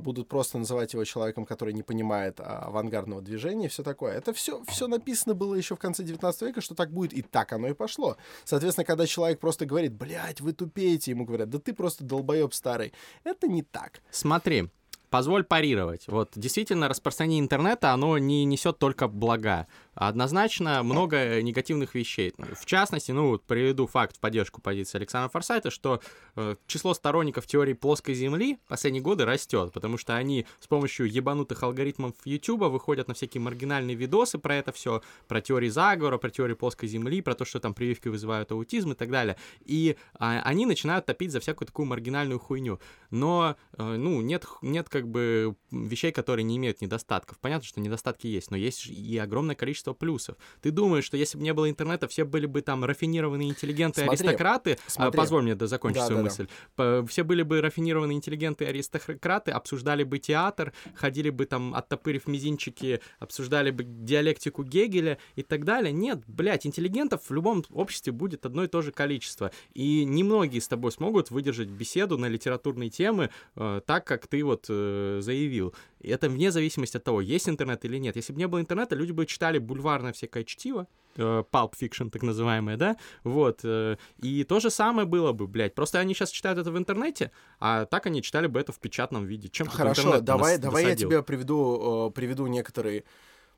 [0.00, 4.12] будут просто называть его человеком, который не понимает а, авангардного движения и все такое.
[4.14, 7.52] Это все, все написано было еще в конце 19 века, что так будет, и так
[7.52, 8.16] оно и пошло.
[8.44, 12.92] Соответственно, когда человек просто говорит, блядь, вы тупеете, ему говорят, да ты просто долбоеб старый.
[13.24, 14.00] Это не так.
[14.10, 14.70] Смотри,
[15.10, 16.06] позволь парировать.
[16.06, 19.66] Вот действительно распространение интернета, оно не несет только блага.
[20.00, 22.32] Однозначно много негативных вещей.
[22.38, 26.00] В частности, ну, вот приведу факт в поддержку позиции Александра Форсайта, что
[26.36, 31.10] э, число сторонников теории плоской Земли в последние годы растет, потому что они с помощью
[31.10, 36.30] ебанутых алгоритмов YouTube выходят на всякие маргинальные видосы про это все, про теории заговора, про
[36.30, 39.36] теории плоской Земли, про то, что там прививки вызывают аутизм и так далее.
[39.64, 42.78] И а, они начинают топить за всякую такую маргинальную хуйню.
[43.10, 47.36] Но, э, ну, нет, нет как бы вещей, которые не имеют недостатков.
[47.40, 50.36] Понятно, что недостатки есть, но есть и огромное количество плюсов.
[50.60, 54.26] Ты думаешь, что если бы не было интернета, все были бы там рафинированные интеллигенты, Смотри,
[54.26, 54.72] аристократы?
[54.86, 55.16] А, смотри.
[55.18, 56.30] позволь мне закончить Да, свою да, да.
[56.30, 56.48] мысль.
[56.76, 63.00] П- Все были бы рафинированные интеллигенты, аристократы, обсуждали бы театр, ходили бы там, оттопырив мизинчики,
[63.18, 65.92] обсуждали бы диалектику Гегеля и так далее.
[65.92, 69.50] Нет, блядь, интеллигентов в любом обществе будет одно и то же количество.
[69.74, 74.66] И немногие с тобой смогут выдержать беседу на литературные темы э, так, как ты вот
[74.68, 75.74] э, заявил.
[76.00, 78.16] И это вне зависимости от того, есть интернет или нет.
[78.16, 82.22] Если бы не было интернета, люди бы читали бульварное всякое чтиво, э, pulp fiction так
[82.22, 86.58] называемое, да, вот, э, и то же самое было бы, блядь, просто они сейчас читают
[86.58, 89.48] это в интернете, а так они читали бы это в печатном виде.
[89.48, 91.08] Чем Хорошо, давай, нас давай я досадил?
[91.08, 93.04] тебе приведу, э, приведу некоторый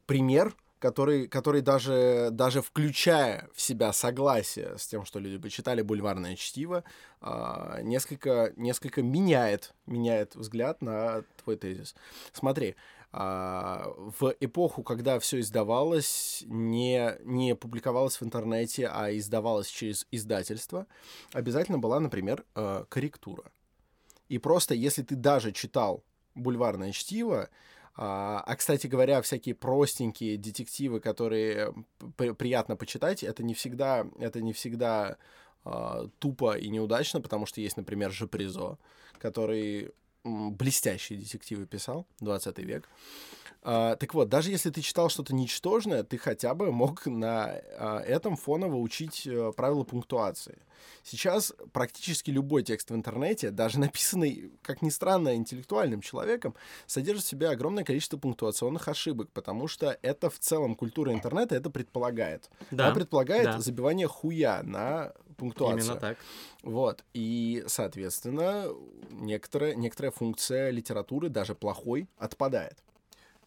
[0.07, 5.83] пример, который, который даже, даже включая в себя согласие с тем, что люди бы читали
[5.83, 6.83] бульварное чтиво,
[7.21, 11.95] а, несколько, несколько меняет, меняет взгляд на твой тезис.
[12.33, 12.77] Смотри,
[13.13, 20.87] а, в эпоху, когда все издавалось, не, не публиковалось в интернете, а издавалось через издательство,
[21.33, 23.45] обязательно была, например, э, корректура.
[24.29, 27.51] И просто, если ты даже читал бульварное чтиво,
[27.97, 31.75] а, а, кстати говоря, всякие простенькие детективы, которые
[32.17, 35.17] приятно почитать, это не всегда, это не всегда
[35.65, 38.79] а, тупо и неудачно, потому что есть, например, Жепризо,
[39.19, 39.93] который
[40.25, 42.89] блестящие детективы писал, 20 век.
[43.63, 47.45] А, так вот, даже если ты читал что-то ничтожное, ты хотя бы мог на
[47.79, 50.59] а, этом фоново учить э, правила пунктуации.
[51.03, 56.55] Сейчас практически любой текст в интернете, даже написанный, как ни странно, интеллектуальным человеком,
[56.87, 61.69] содержит в себе огромное количество пунктуационных ошибок, потому что это в целом культура интернета это
[61.69, 62.51] предполагает.
[62.71, 63.61] Да, Она предполагает да.
[63.61, 65.85] забивание хуя на пунктуацию.
[65.85, 66.19] Именно так.
[66.63, 67.05] Вот.
[67.13, 68.69] И, соответственно,
[69.11, 72.83] некоторая, некоторая функция литературы, даже плохой, отпадает.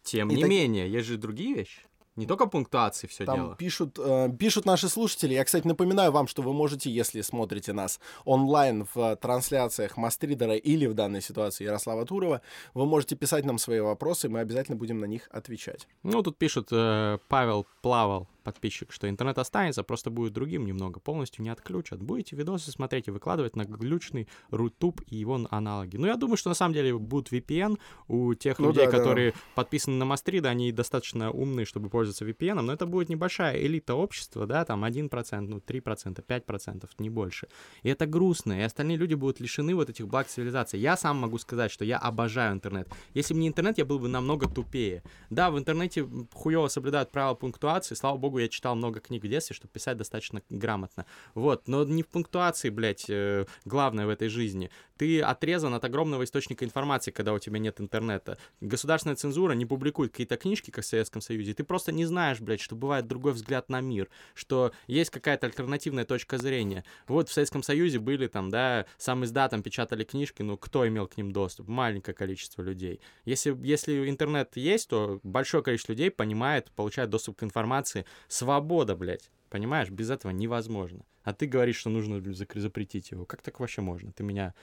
[0.04, 1.80] Тем И не так- менее, есть же другие вещи.
[2.16, 3.56] Не только пунктуации все Там дело.
[3.56, 5.34] пишут, э, пишут наши слушатели.
[5.34, 10.86] Я, кстати, напоминаю вам, что вы можете, если смотрите нас онлайн в трансляциях Мастридера или
[10.86, 12.40] в данной ситуации Ярослава Турова,
[12.72, 15.88] вы можете писать нам свои вопросы, мы обязательно будем на них отвечать.
[16.04, 21.42] Ну, тут пишут э, Павел Плавал, подписчик, что интернет останется, просто будет другим немного, полностью
[21.42, 22.00] не отключат.
[22.02, 25.96] Будете видосы смотреть и выкладывать на глючный Рутуб и его аналоги.
[25.96, 27.78] Ну, я думаю, что на самом деле будут VPN
[28.08, 28.98] у тех Ну людей, да, да.
[28.98, 33.94] которые подписаны на Мастрида, они достаточно умные, чтобы пользоваться VPN, но это будет небольшая элита
[33.94, 37.48] общества, да, там 1%, ну, 3%, 5%, не больше.
[37.82, 40.78] И это грустно, и остальные люди будут лишены вот этих благ цивилизации.
[40.78, 42.88] Я сам могу сказать, что я обожаю интернет.
[43.14, 45.02] Если бы не интернет, я был бы намного тупее.
[45.30, 47.94] Да, в интернете хуево соблюдают правила пунктуации.
[47.94, 51.06] Слава богу, я читал много книг в детстве, чтобы писать достаточно грамотно.
[51.34, 54.70] Вот, но не в пунктуации, блядь, э, главное в этой жизни.
[55.04, 58.38] Ты отрезан от огромного источника информации, когда у тебя нет интернета.
[58.62, 61.52] Государственная цензура не публикует какие-то книжки, как в Советском Союзе.
[61.52, 66.06] Ты просто не знаешь, блядь, что бывает другой взгляд на мир, что есть какая-то альтернативная
[66.06, 66.86] точка зрения.
[67.06, 71.18] Вот в Советском Союзе были там, да, сам издатом печатали книжки, ну кто имел к
[71.18, 71.68] ним доступ?
[71.68, 73.02] Маленькое количество людей.
[73.26, 78.06] Если, если интернет есть, то большое количество людей понимает, получает доступ к информации.
[78.28, 79.28] Свобода, блядь.
[79.50, 81.04] Понимаешь, без этого невозможно.
[81.24, 82.22] А ты говоришь, что нужно
[82.54, 83.26] запретить его.
[83.26, 84.12] Как так вообще можно?
[84.12, 84.54] Ты меня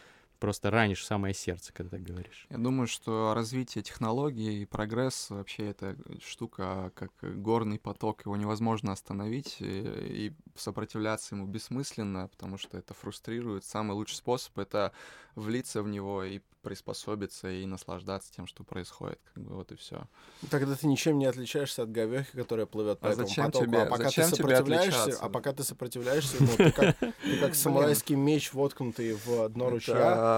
[0.41, 2.47] просто ранишь самое сердце, когда так говоришь.
[2.49, 8.91] Я думаю, что развитие технологий и прогресс вообще это штука как горный поток, его невозможно
[8.91, 13.63] остановить, и, и сопротивляться ему бессмысленно, потому что это фрустрирует.
[13.63, 14.91] Самый лучший способ— это
[15.35, 19.19] влиться в него и приспособиться и наслаждаться тем, что происходит.
[19.33, 20.03] Как бы вот и все.
[20.51, 23.65] Тогда ты ничем не отличаешься от говехи, которая плывет по А этому зачем потоку.
[23.65, 27.55] тебе- а пока зачем ты сопротивляешься, а пока ты сопротивляешься, ну, ты как, ты как
[27.55, 29.95] самурайский меч, воткнутый в дно Это- ручья,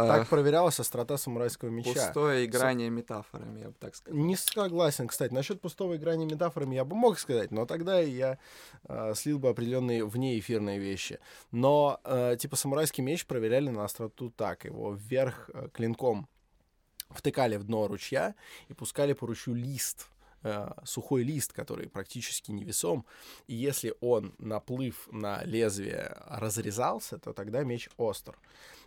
[0.08, 1.92] так проверялась острота самурайского меча.
[1.92, 4.18] Пустое играние метафорами, я бы так сказал.
[4.18, 5.34] Не согласен, кстати.
[5.34, 8.38] Насчет пустого играния метафорами я бы мог сказать, но тогда я
[8.88, 11.20] э, слил бы определенные внеэфирные вещи.
[11.52, 14.64] Но, э, типа, самурайский меч проверяли на остроту так.
[14.64, 16.28] Его вверх э, клинком
[17.10, 18.36] втыкали в дно ручья
[18.68, 20.08] и пускали по ручью лист
[20.44, 23.06] э, сухой лист, который практически невесом,
[23.48, 28.38] и если он, наплыв на лезвие, разрезался, то тогда меч остр.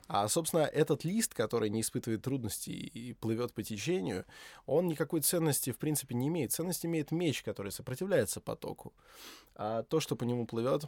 [0.09, 4.25] А, собственно, этот лист, который не испытывает трудностей и плывет по течению,
[4.65, 6.53] он никакой ценности, в принципе, не имеет.
[6.53, 8.93] Ценность имеет меч, который сопротивляется потоку.
[9.57, 10.85] А то, что по нему плывет,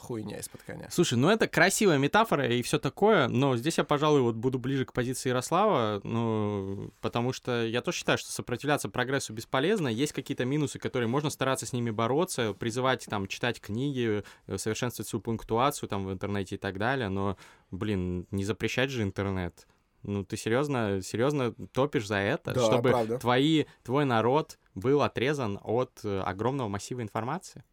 [0.00, 0.88] хуйня из-под коня.
[0.90, 4.84] Слушай, ну это красивая метафора и все такое, но здесь я, пожалуй, вот буду ближе
[4.84, 10.44] к позиции Ярослава, ну, потому что я тоже считаю, что сопротивляться прогрессу бесполезно, есть какие-то
[10.44, 15.88] минусы, которые можно стараться с ними бороться, призывать там читать книги, э, совершенствовать свою пунктуацию
[15.88, 17.36] там в интернете и так далее, но,
[17.70, 19.66] блин, не запрещать же интернет.
[20.02, 23.18] Ну, ты серьезно, серьезно топишь за это, Да, чтобы правда.
[23.18, 27.64] твои, твой народ был отрезан от э, огромного массива информации?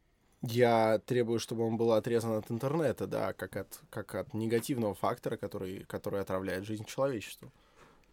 [0.43, 5.36] Я требую, чтобы он был отрезан от интернета, да, как от, как от негативного фактора,
[5.36, 7.52] который, который отравляет жизнь человечеству.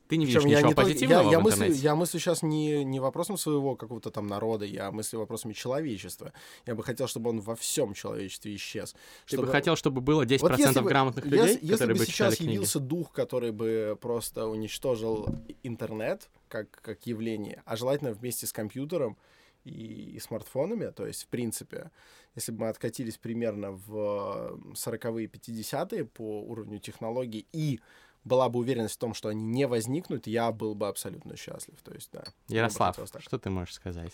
[0.08, 1.82] Ты не видишь Причем я ничего не только- позитивного я, я в мыслю, интернете?
[1.82, 6.32] я мыслю сейчас не, не вопросом своего какого-то там народа, я мыслю вопросами человечества.
[6.66, 8.92] Я бы хотел, чтобы он во всем человечестве исчез.
[8.92, 8.98] Ты
[9.36, 9.46] чтобы...
[9.46, 12.06] бы хотел, чтобы было 10% Вот если бы- грамотных если- людей, если которые бы бы
[12.06, 12.52] читали сейчас книги?
[12.52, 15.26] явился дух, который бы просто уничтожил
[15.62, 19.16] интернет как, как явление, а желательно вместе с компьютером
[19.64, 21.90] и, и смартфонами, то есть, в принципе,
[22.34, 27.80] если бы мы откатились примерно в 40-е, 50-е по уровню технологий и
[28.24, 31.76] была бы уверенность в том, что они не возникнут, я был бы абсолютно счастлив.
[31.82, 32.24] То есть, да.
[32.48, 34.12] Ярослав, что ты можешь сказать?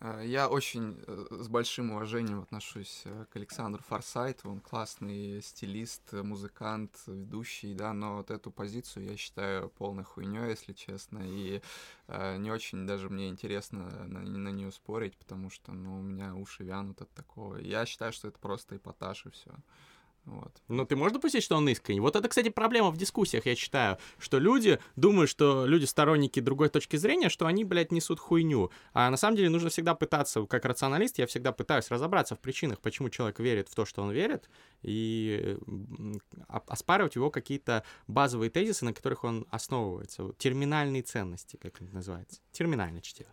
[0.00, 4.50] Э, Я очень э, с большим уважением отношусь э, к Александру Форсайту.
[4.50, 10.72] Он классный стилист, музыкант, ведущий, да, но вот эту позицию я считаю полной хуйней, если
[10.72, 11.20] честно.
[11.22, 11.60] И
[12.38, 16.64] не очень даже мне интересно на, на нее спорить, потому что, ну, у меня уши
[16.64, 17.56] вянут от такого.
[17.56, 19.50] Я считаю, что это просто эпатаж и все.
[20.28, 20.52] Вот.
[20.68, 22.00] Ну, ты можешь допустить, что он искренний?
[22.00, 26.68] Вот это, кстати, проблема в дискуссиях, я считаю, что люди думают, что люди сторонники другой
[26.68, 28.70] точки зрения, что они, блядь, несут хуйню.
[28.92, 32.78] А на самом деле нужно всегда пытаться, как рационалист, я всегда пытаюсь разобраться в причинах,
[32.80, 34.50] почему человек верит в то, что он верит,
[34.82, 35.56] и
[36.46, 40.32] оспаривать его какие-то базовые тезисы, на которых он основывается.
[40.36, 42.42] Терминальные ценности, как это называется.
[42.52, 43.30] Терминальное чтиво.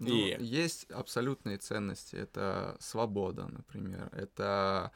[0.00, 2.16] Ну, И- Есть абсолютные ценности.
[2.16, 4.10] Это свобода, например.
[4.12, 4.92] Это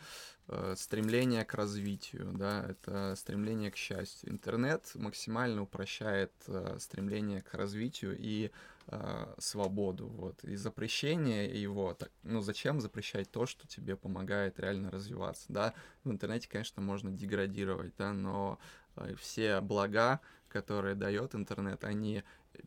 [0.48, 4.30] э, стремление к развитию, да, это стремление к счастью.
[4.30, 8.50] Интернет максимально упрощает э, стремление к развитию и
[8.88, 10.08] э, свободу.
[10.08, 10.42] Вот.
[10.44, 15.74] И запрещение его, так, ну зачем запрещать то, что тебе помогает реально развиваться, да?
[16.04, 18.58] В интернете, конечно, можно деградировать, да, но
[18.96, 22.24] э, все блага, которые дает интернет, они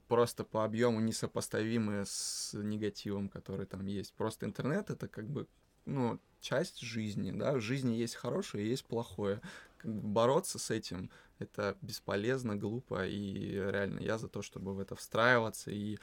[0.07, 4.13] просто по объему несопоставимы с негативом, который там есть.
[4.13, 5.47] Просто интернет это как бы
[5.85, 9.41] ну, часть жизни, да, в жизни есть хорошее и есть плохое.
[9.77, 14.79] Как бы бороться с этим это бесполезно, глупо, и реально я за то, чтобы в
[14.79, 15.97] это встраиваться и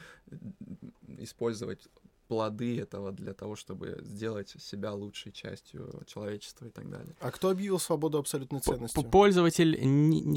[1.17, 1.87] использовать
[2.35, 7.13] плоды этого для того, чтобы сделать себя лучшей частью человечества и так далее.
[7.19, 9.03] А кто объявил свободу абсолютной П- ценностью?
[9.03, 9.77] Пользователь,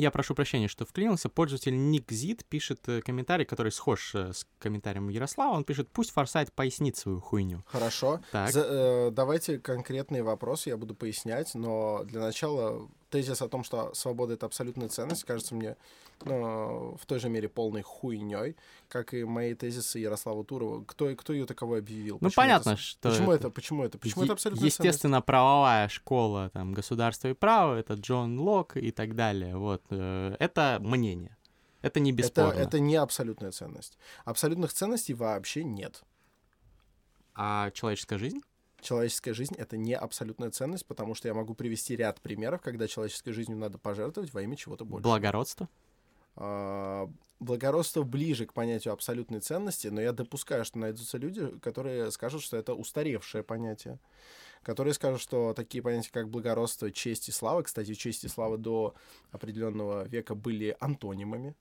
[0.00, 4.44] я прошу прощения, что вклинился, пользователь Ник Зит пишет э, комментарий, который схож э, с
[4.58, 5.54] комментарием Ярослава.
[5.54, 7.62] Он пишет, пусть Форсайт пояснит свою хуйню.
[7.66, 8.20] Хорошо.
[8.32, 8.50] Так.
[8.50, 13.94] За- э, давайте конкретные вопросы я буду пояснять, но для начала тезис о том, что
[13.94, 15.76] свобода это абсолютная ценность, кажется мне
[16.24, 18.56] ну, в той же мере полной хуйней,
[18.88, 20.82] как и мои тезисы Ярослава Турова.
[20.84, 22.18] Кто, кто ее таковой объявил?
[22.20, 23.50] Ну, Почему понятно, это, что Почему это- это?
[23.50, 23.98] Почему это?
[23.98, 24.78] Почему Е- это абсолютная ценность?
[24.80, 29.56] Естественно, правовая школа, там, государство и право, это Джон Лок и так далее.
[29.56, 31.36] Вот, э, это мнение.
[31.82, 32.58] Это не Это, бесспорно.
[32.58, 33.96] это не абсолютная ценность.
[34.24, 36.02] Абсолютных ценностей вообще нет.
[37.34, 38.40] А человеческая жизнь?
[38.84, 43.32] Человеческая жизнь— это не абсолютная ценность, потому что я могу привести ряд примеров, когда человеческой
[43.32, 45.10] жизнью надо пожертвовать во имя чего-то большего.
[45.10, 45.70] Благородство?
[46.36, 47.08] А,
[47.40, 52.58] благородство ближе к понятию абсолютной ценности, но я допускаю, что найдутся люди, которые скажут, что
[52.58, 53.98] это устаревшее понятие,
[54.62, 58.94] которые скажут, что такие понятия, как благородство, честь и слава, кстати, честь и слава до
[59.30, 61.54] определенного века были антонимами,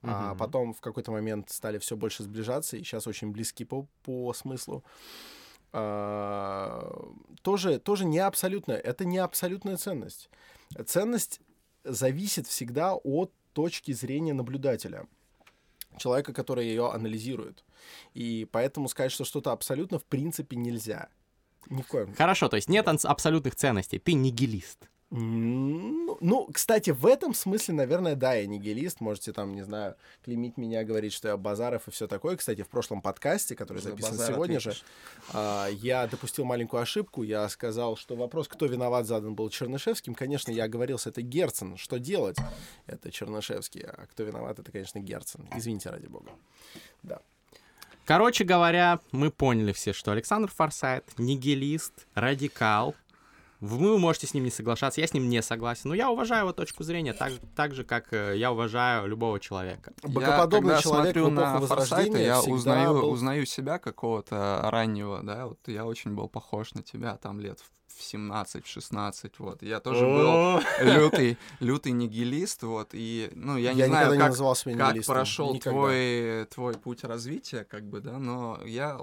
[0.00, 0.38] а Мгм.
[0.38, 4.82] потом в какой-то момент стали все больше сближаться, и сейчас очень близки по, по смыслу.
[4.82, 5.41] А,
[5.72, 10.30] тоже, тоже не абсолютная, это не абсолютная ценность.
[10.86, 11.40] Ценность
[11.84, 15.06] зависит всегда от точки зрения наблюдателя,
[15.98, 17.64] человека, который ее анализирует.
[18.14, 21.08] И поэтому сказать, что что-то абсолютно в принципе нельзя.
[21.68, 22.14] Ни в коем.
[22.14, 23.98] Хорошо, то есть нет абсолютных ценностей.
[23.98, 24.88] Ты нигилист.
[25.14, 29.00] Ну, кстати, в этом смысле, наверное, да, я нигилист.
[29.00, 29.94] Можете там, не знаю,
[30.24, 32.36] клеймить меня, говорить, что я Базаров и все такое.
[32.36, 34.78] Кстати, в прошлом подкасте, который За записан базар сегодня ответишь.
[34.78, 34.84] же,
[35.34, 37.22] а, я допустил маленькую ошибку.
[37.22, 40.14] Я сказал, что вопрос, кто виноват, задан был Чернышевским.
[40.14, 41.76] Конечно, я оговорился, это Герцен.
[41.76, 42.38] Что делать?
[42.86, 43.82] Это Чернышевский.
[43.82, 45.46] А кто виноват, это, конечно, Герцен.
[45.54, 46.30] Извините, ради бога.
[47.02, 47.20] Да.
[48.04, 52.96] Короче говоря, мы поняли все, что Александр Форсайт нигилист, радикал.
[53.62, 55.82] Вы можете с ним не соглашаться, я с ним не согласен.
[55.90, 59.92] Но я уважаю его точку зрения так, так же, как э, я уважаю любого человека.
[60.02, 65.60] Богоподобный я, человек смотрю на Форсайта, я узнаю, был- узнаю себя какого-то раннего, да, вот
[65.68, 69.62] я очень был похож на тебя там лет в 17, в 16, вот.
[69.62, 74.30] Я тоже был лютый, лютый нигилист, вот, и, ну, я не Я знаю, никогда не
[74.30, 74.36] как,
[74.96, 78.98] как прошел твой, твой путь развития, как бы, да, но я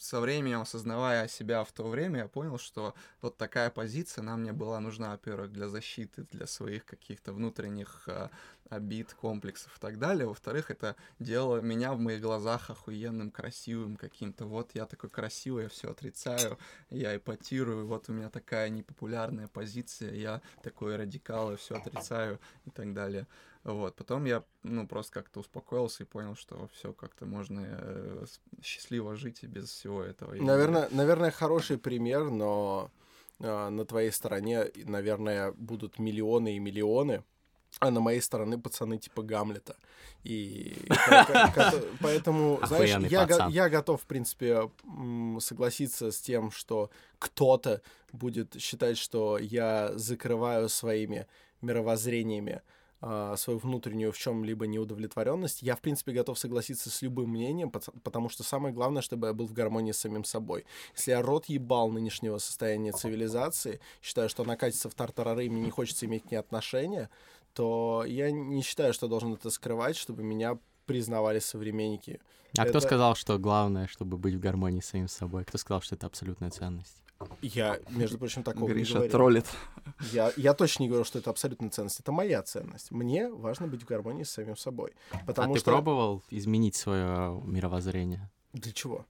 [0.00, 4.52] со временем, осознавая себя в то время, я понял, что вот такая позиция нам мне
[4.52, 8.30] была нужна, во-первых, для защиты, для своих каких-то внутренних а,
[8.68, 10.26] обид, комплексов и так далее.
[10.26, 14.46] Во-вторых, это делало меня в моих глазах охуенным, красивым каким-то.
[14.46, 16.58] Вот я такой красивый, я все отрицаю,
[16.90, 22.70] я эпатирую, вот у меня такая непопулярная позиция, я такой радикал, я все отрицаю и
[22.70, 23.26] так далее.
[23.72, 28.24] Вот, потом я, ну, просто как-то успокоился и понял, что все как-то можно э,
[28.62, 30.34] счастливо жить и без всего этого.
[30.34, 32.90] И- Наверное, наверное, хороший пример, но
[33.40, 37.24] а, на твоей стороне, наверное, будут миллионы и миллионы,
[37.80, 39.74] а на моей стороне пацаны типа Гамлета.
[40.22, 44.70] И ко- поэтому, знаешь, я, я готов, в принципе,
[45.40, 46.88] согласиться с тем, что
[47.18, 51.26] кто-то будет считать, что я закрываю своими
[51.62, 52.62] мировоззрениями
[53.00, 58.28] свою внутреннюю в чем-либо неудовлетворенность, я, в принципе, готов согласиться с любым мнением, пот- потому
[58.28, 60.64] что самое главное, чтобы я был в гармонии с самим собой.
[60.94, 65.70] Если я рот ебал нынешнего состояния цивилизации, считаю, что она катится в тартарары, мне не
[65.70, 67.10] хочется иметь к ней отношения,
[67.52, 72.20] то я не считаю, что должен это скрывать, чтобы меня признавали современники.
[72.56, 75.44] А кто Это- сказал, что главное, чтобы быть в гармонии с самим собой?
[75.44, 77.02] Кто сказал, что это абсолютная ценность?
[77.40, 79.12] Я, между прочим, такого не Гриша говорил.
[79.12, 79.46] троллит.
[80.12, 82.00] Я, я точно не говорю, что это абсолютная ценность.
[82.00, 82.90] Это моя ценность.
[82.90, 84.92] Мне важно быть в гармонии с самим собой.
[85.26, 85.70] Потому а ты что...
[85.70, 88.30] пробовал изменить свое мировоззрение?
[88.52, 89.06] Для чего?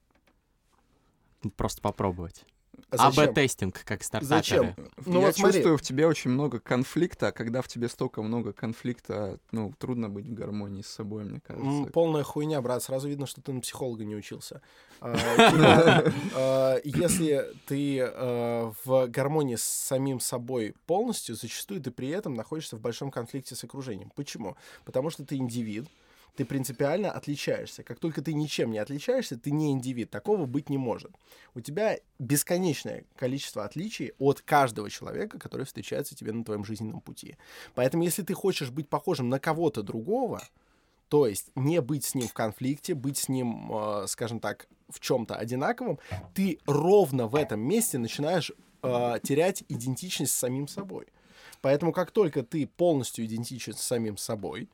[1.55, 2.45] Просто попробовать.
[2.89, 3.23] А зачем?
[3.25, 4.73] АБ-тестинг, как Зачем?
[4.73, 4.89] стартаперы.
[5.05, 5.53] Ну я вот смотри.
[5.53, 10.09] чувствую в тебе очень много конфликта, а когда в тебе столько много конфликта, ну, трудно
[10.09, 11.91] быть в гармонии с собой, мне М, кажется.
[11.91, 12.81] Полная хуйня, брат.
[12.83, 14.61] Сразу видно, что ты на психолога не учился.
[15.01, 15.13] А,
[15.51, 22.33] типа, а, Если ты а, в гармонии с самим собой полностью, зачастую ты при этом
[22.35, 24.11] находишься в большом конфликте с окружением.
[24.15, 24.55] Почему?
[24.85, 25.87] Потому что ты индивид,
[26.37, 27.81] ты принципиально отличаешься.
[27.81, 30.11] Как только ты ничем не отличаешься, ты не индивид.
[30.11, 31.11] Такого быть не может.
[31.55, 37.37] У тебя бесконечное количество отличий от каждого человека, который встречается тебе на твоем жизненном пути.
[37.73, 40.43] Поэтому, если ты хочешь быть похожим на кого-то другого,
[41.09, 44.99] то есть не быть с ним в конфликте, быть с ним, э, скажем так, в
[44.99, 45.97] чем-то одинаковым,
[46.35, 48.51] ты ровно в этом месте начинаешь
[48.83, 51.07] э, терять идентичность с самим собой.
[51.61, 54.69] Поэтому как только ты полностью идентичен с самим собой,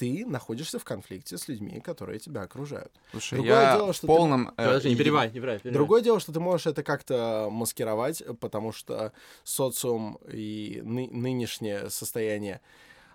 [0.00, 2.90] ты находишься в конфликте с людьми, которые тебя окружают.
[3.10, 4.48] Слушай, другое я дело, что в ты- полном...
[4.48, 5.58] э, Подожди, не перебивай, не перебивай.
[5.58, 5.74] перебивай.
[5.74, 9.12] Другое дело, что ты можешь это как-то маскировать, потому что
[9.44, 12.60] социум и ны- нынешнее состояние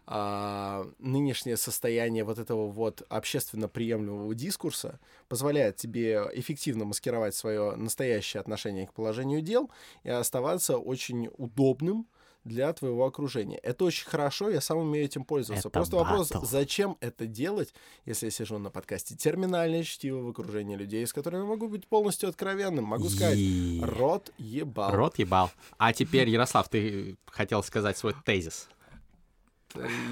[0.08, 8.42] а, нынешнее состояние вот этого вот общественно приемлемого дискурса позволяет тебе эффективно маскировать свое настоящее
[8.42, 9.72] отношение к положению дел
[10.04, 12.06] и оставаться очень удобным
[12.46, 13.58] для твоего окружения.
[13.58, 15.68] Это очень хорошо, я сам умею этим пользоваться.
[15.68, 16.46] Это Просто вопрос, батл.
[16.46, 17.74] зачем это делать,
[18.06, 21.88] если я сижу на подкасте терминальное чтиво в окружении людей, с которыми я могу быть
[21.88, 22.86] полностью откровенным.
[22.86, 24.91] Могу сказать, И- рот ебал.
[24.96, 25.52] Рот ебал.
[25.78, 28.70] А теперь, Ярослав, ты хотел сказать свой тезис.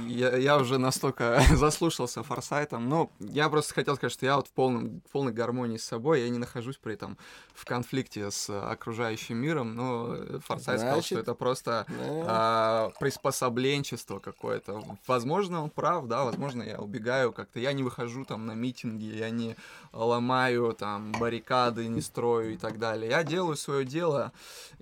[0.08, 2.90] Я, я уже настолько заслушался форсайтом.
[2.90, 6.22] Ну, я просто хотел сказать, что я вот в, полном, в полной гармонии с собой.
[6.22, 7.18] Я не нахожусь при этом
[7.54, 9.76] в конфликте с окружающим миром.
[9.76, 14.84] Но форсайт сказал, что Значит, это просто Э, а, приспособленчество какое-то.
[15.08, 17.60] Возможно, он прав, да, возможно, я убегаю как-то.
[17.60, 19.56] Я не выхожу там на митинги, я не
[19.92, 23.12] ломаю там баррикады, не строю и так далее.
[23.12, 24.32] Я делаю свое дело,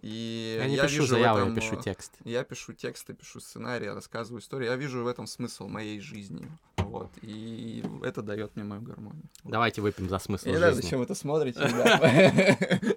[0.01, 2.13] и Я не я пишу вижу заяву, я этом, пишу э, текст.
[2.23, 4.67] я пишу тексты, пишу сценарии, рассказываю истории.
[4.71, 6.47] Я вижу в этом смысл моей жизни.
[6.77, 7.11] Вот.
[7.21, 9.23] И это дает мне мою гармонию.
[9.43, 10.83] Давайте выпьем за смысл Я не знаю, жизни.
[10.83, 11.59] зачем это смотрите.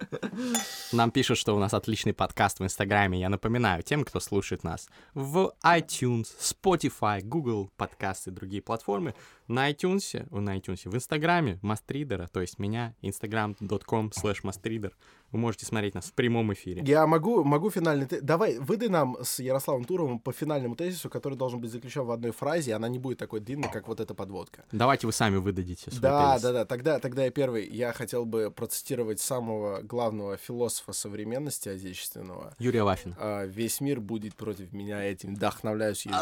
[0.92, 3.20] Нам пишут, что у нас отличный подкаст в Инстаграме.
[3.20, 9.14] Я напоминаю тем, кто слушает нас в iTunes, Spotify, Google подкасты и другие платформы.
[9.48, 14.92] На iTunes, на iTunes, в Инстаграме Мастридера, то есть меня, instagram.com slash mastrider.
[15.34, 16.80] Вы можете смотреть нас в прямом эфире.
[16.86, 18.06] Я могу, могу финальный...
[18.22, 22.30] Давай, выдай нам с Ярославом Туровым по финальному тезису, который должен быть заключен в одной
[22.30, 24.64] фразе, и она не будет такой длинной, как вот эта подводка.
[24.70, 26.42] Давайте вы сами выдадите свой Да, тезис.
[26.44, 26.64] да, да.
[26.64, 27.68] Тогда, тогда я первый.
[27.68, 32.54] Я хотел бы процитировать самого главного философа современности отечественного.
[32.60, 33.16] Юрия Вафина.
[33.18, 36.06] а, Весь мир будет против меня, я этим вдохновляюсь.
[36.06, 36.16] ежу.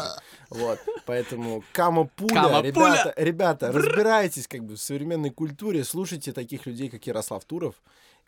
[0.49, 6.89] Вот, поэтому Кама Пуля, ребята, ребята, разбирайтесь как бы в современной культуре, слушайте таких людей,
[6.89, 7.75] как Ярослав Туров,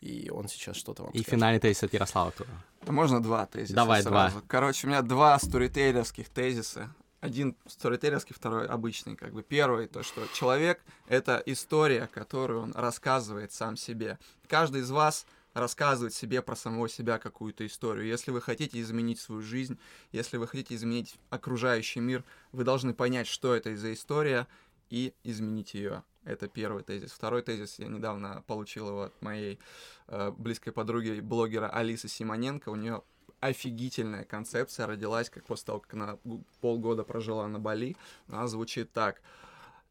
[0.00, 1.30] и он сейчас что-то вам И скажет.
[1.30, 2.32] финальный тезис от Ярослава.
[2.86, 4.34] А Можно два тезиса Давай, сразу?
[4.36, 4.42] два.
[4.46, 6.90] Короче, у меня два сторителлерских тезиса.
[7.20, 9.16] Один сторителлерский, второй обычный.
[9.16, 14.18] Как бы первый, то, что человек— это история, которую он рассказывает сам себе.
[14.48, 18.06] Каждый из вас рассказывает себе про самого себя какую-то историю.
[18.06, 19.78] Если вы хотите изменить свою жизнь,
[20.12, 22.22] если вы хотите изменить окружающий мир,
[22.52, 24.46] вы должны понять, что это за история,
[24.90, 26.04] и изменить ее.
[26.26, 27.12] Это первый тезис.
[27.12, 29.60] Второй тезис я недавно получил его от моей
[30.08, 32.68] э, близкой подруги блогера Алисы Симоненко.
[32.68, 33.02] У нее
[33.38, 36.18] офигительная концепция родилась, как после того, как она
[36.60, 37.96] полгода прожила на Бали.
[38.28, 39.22] Она звучит так.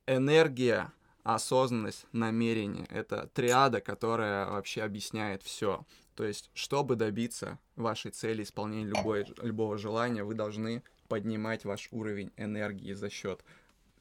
[0.08, 0.92] Энергия,
[1.24, 2.86] осознанность, намерение.
[2.90, 5.86] Это триада, которая вообще объясняет все.
[6.16, 12.32] То есть, чтобы добиться вашей цели, исполнения любой, любого желания, вы должны поднимать ваш уровень
[12.36, 13.44] энергии за счет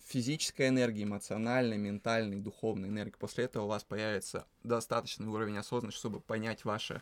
[0.05, 3.17] физической энергии, эмоциональной, ментальной, духовной энергии.
[3.19, 7.01] После этого у вас появится достаточный уровень осознанности, чтобы понять ваше,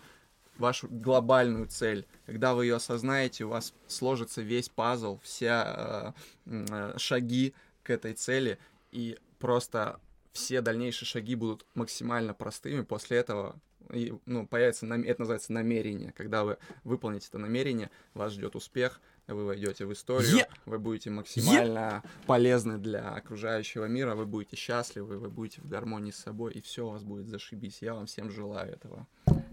[0.57, 2.07] вашу глобальную цель.
[2.26, 6.12] Когда вы ее осознаете, у вас сложится весь пазл, все э,
[6.46, 8.59] э, шаги к этой цели,
[8.92, 10.00] и просто
[10.32, 12.82] все дальнейшие шаги будут максимально простыми.
[12.82, 13.61] После этого
[13.92, 16.12] и, ну, появится, это называется намерение.
[16.12, 21.10] Когда вы выполните это намерение, вас ждет успех, вы войдете в историю, Е- вы будете
[21.10, 26.60] максимально полезны для окружающего мира, вы будете счастливы, вы будете в гармонии с собой, и
[26.60, 27.78] все у вас будет зашибись.
[27.80, 29.06] Я вам всем желаю этого.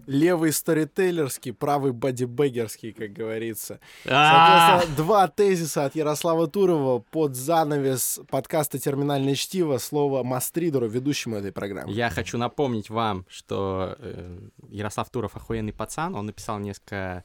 [0.06, 3.78] Левый сторителлерский, правый бодибегерский, как говорится.
[4.06, 4.70] А!
[4.72, 11.52] Соответственно, два тезиса от Ярослава Турова под занавес подкаста «Терминальное чтиво» слово Мастридеру, ведущему этой
[11.52, 11.92] программы.
[11.92, 17.24] Я хочу напомнить вам, что э, Ярослав Туров охуенный пацан, он написал несколько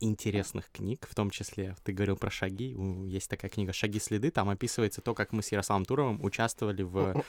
[0.00, 2.76] интересных книг, в том числе, ты говорил про шаги,
[3.06, 7.24] есть такая книга «Шаги следы», там описывается то, как мы с Ярославом Туровым участвовали в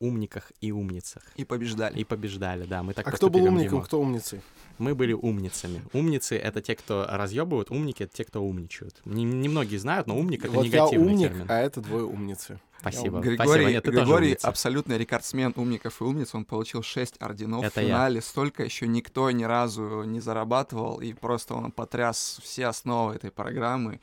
[0.00, 1.22] умниках и умницах.
[1.36, 1.98] И побеждали.
[2.00, 3.82] И побеждали, да, мы так А кто был умником, Дима.
[3.84, 4.40] кто умницей?
[4.78, 5.82] Мы были умницами.
[5.92, 8.98] Умницы— это те, кто разъебывают, умники— это те, кто умничают.
[9.04, 11.46] Не- Немногие знают, но умник— это вот я негативный умник, термин.
[11.50, 12.58] а это двое умницы.
[12.80, 13.20] Спасибо.
[13.20, 13.70] Григорий, Спасибо.
[13.72, 16.34] Нет, Григорий абсолютный рекордсмен умников и умниц.
[16.34, 17.88] Он получил 6 орденов Это в я.
[17.88, 18.22] финале.
[18.22, 20.98] Столько еще никто ни разу не зарабатывал.
[21.02, 24.00] И просто он потряс все основы этой программы.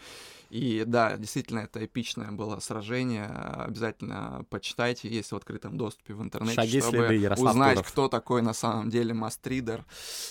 [0.49, 3.25] И да, действительно, это эпичное было сражение.
[3.27, 7.91] Обязательно почитайте, есть в открытом доступе в интернете, «Шаги, чтобы следы», Ярослав узнать, Туров.
[7.91, 9.85] кто такой на самом деле Мастридер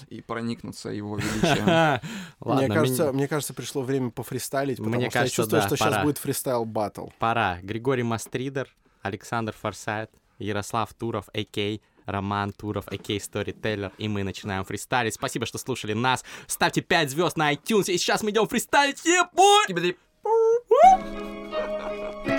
[0.09, 2.01] и проникнуться его величием.
[2.41, 5.77] Мне, кажется, мне кажется, пришло время пофристайлить, потому Мне что кажется, я чувствую, да, что
[5.77, 5.91] пора.
[5.91, 7.09] сейчас будет фристайл батл.
[7.19, 7.59] пора.
[7.62, 11.81] Григорий Мастридер, Александр Форсайт, Ярослав Туров, а.к.
[12.07, 13.11] Роман Туров, а.к.
[13.11, 15.14] Storyteller, и мы начинаем фристайлить.
[15.14, 16.25] Спасибо, что слушали нас.
[16.47, 19.05] Ставьте 5 звезд на iTunes, и сейчас мы идем фристайлить.
[19.05, 19.97] Ебой!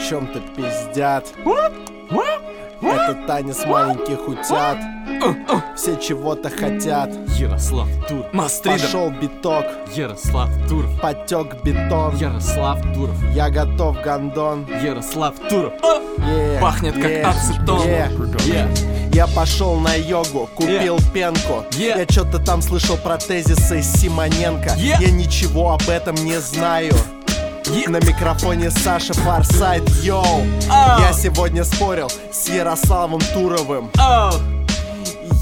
[0.10, 1.26] Чем-то пиздят.
[2.82, 4.78] Это танец маленьких утят.
[5.76, 7.10] Все чего-то хотят.
[7.38, 8.82] Ярослав Туров, Мастридер.
[8.82, 9.66] Пошел биток,
[9.96, 12.16] Ярослав Туров, потек бетон.
[12.18, 14.68] Ярослав Туров, Я готов, гондон.
[14.84, 15.74] Ярослав Туров.
[16.18, 17.82] Yeah, Пахнет как yeah, ацетон.
[17.88, 18.10] yeah.
[18.48, 19.14] Yeah.
[19.14, 21.64] Я пошел на йогу, купил пенку.
[21.72, 22.00] Yeah.
[22.00, 24.70] Я что-то там слышал про тезисы Симоненко.
[24.78, 25.02] Yeah.
[25.02, 26.94] Я ничего об этом не знаю.
[27.78, 27.90] Yeah.
[27.92, 30.24] На микрофоне Саша Фарсайт, йоу
[30.70, 31.00] Ау.
[31.00, 34.57] Я сегодня спорил с Ярославом Туровым Оу.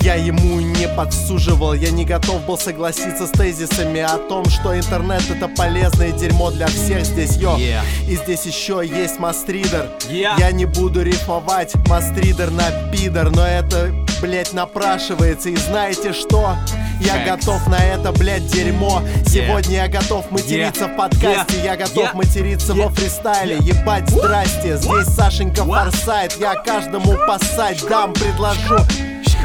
[0.05, 5.23] Я ему не подсуживал, я не готов был согласиться с тезисами о том, что интернет
[5.31, 7.81] это полезное дерьмо для всех здесь, йо Yeah.
[8.07, 10.35] И здесь еще есть мастридер Yeah.
[10.37, 16.55] Я не буду рифмовать мастридер на пидор, но это, блять, напрашивается И знаете что?
[17.01, 17.25] Я Facts.
[17.37, 20.93] готов на это, блять, дерьмо Сегодня я готов материться Yeah.
[20.93, 21.77] в подкасте Я Yeah.
[21.77, 22.15] готов Yeah.
[22.17, 28.85] материться во фристайле Ебать, здрасте, здесь Сашенька Форсайт Я каждому посать дам, предложу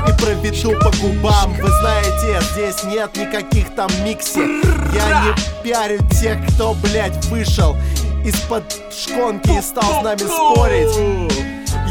[0.08, 1.54] и проведу по губам.
[1.54, 4.40] Вы знаете, здесь нет никаких там микси.
[4.94, 7.76] Я не пиарю тех, кто, блядь, вышел
[8.24, 11.32] из-под шконки и стал с нами спорить.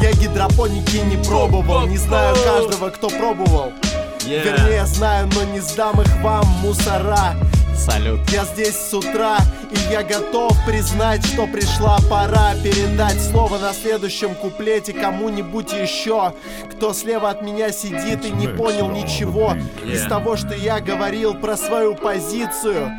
[0.01, 3.73] Я гидропоники не пробовал Не знаю каждого, кто пробовал.
[4.21, 4.43] Yeah.
[4.43, 7.35] Вернее, знаю, но не сдам их вам, мусора
[7.79, 8.29] Салют.
[8.31, 9.37] я здесь с утра,
[9.71, 16.33] и я готов признать, что пришла пора передать слово на следующем куплете кому-нибудь еще,
[16.71, 19.55] кто слева от меня сидит и не понял ничего
[19.85, 22.91] из того, что я говорил про свою позицию.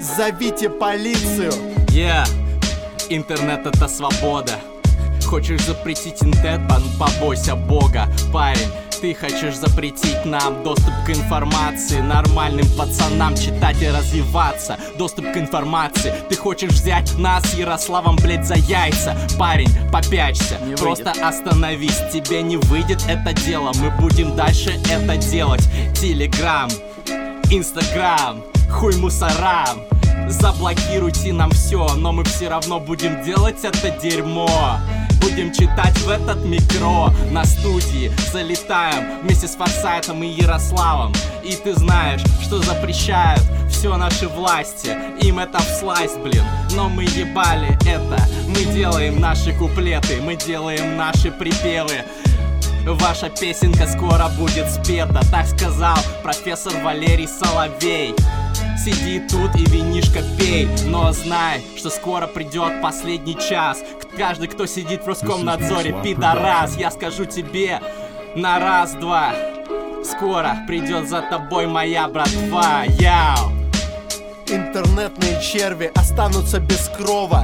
[0.00, 1.52] Зовите полицию.
[1.88, 2.28] Yeah.
[3.08, 4.52] Интернет это свобода.
[5.24, 8.68] Хочешь запретить интернет, побойся бога, парень.
[9.00, 12.00] Ты хочешь запретить нам доступ к информации?
[12.00, 14.78] Нормальным пацанам читать и развиваться.
[14.96, 16.14] Доступ к информации.
[16.28, 19.14] Ты хочешь взять нас Ярославом, блядь, за яйца?
[19.38, 22.00] Парень, попячься, Не просто остановись.
[22.12, 23.72] Тебе не выйдет это дело.
[23.80, 25.62] Мы будем дальше это делать.
[25.94, 26.70] Телеграм,
[27.50, 29.82] Инстаграм, хуй мусорам
[30.28, 34.80] Заблокируйте нам все, но мы все равно будем делать это дерьмо
[35.20, 37.12] Будем читать в этот микро.
[37.30, 41.12] На студии Залетаем вместе с Форсайтом и Ярославом.
[41.44, 44.96] И ты знаешь, что запрещают все наши власти.
[45.22, 46.44] Им это вслась, блин.
[46.74, 48.22] Но мы ебали это.
[48.48, 52.04] Мы делаем наши куплеты Мы делаем наши припевы.
[52.86, 58.14] Ваша песенка скоро будет спета Так сказал профессор Валерий Соловей
[58.78, 63.82] Сиди тут и винишко пей Но знай, что скоро придет последний час.
[64.16, 66.76] Каждый, кто сидит в Роскомнадзоре, пидорас.
[66.76, 67.80] Я скажу тебе
[68.34, 69.34] на раз-два.
[70.04, 72.84] Скоро придет за тобой моя братва.
[72.84, 73.52] Яу!
[74.48, 77.42] Интернетные черви останутся без крова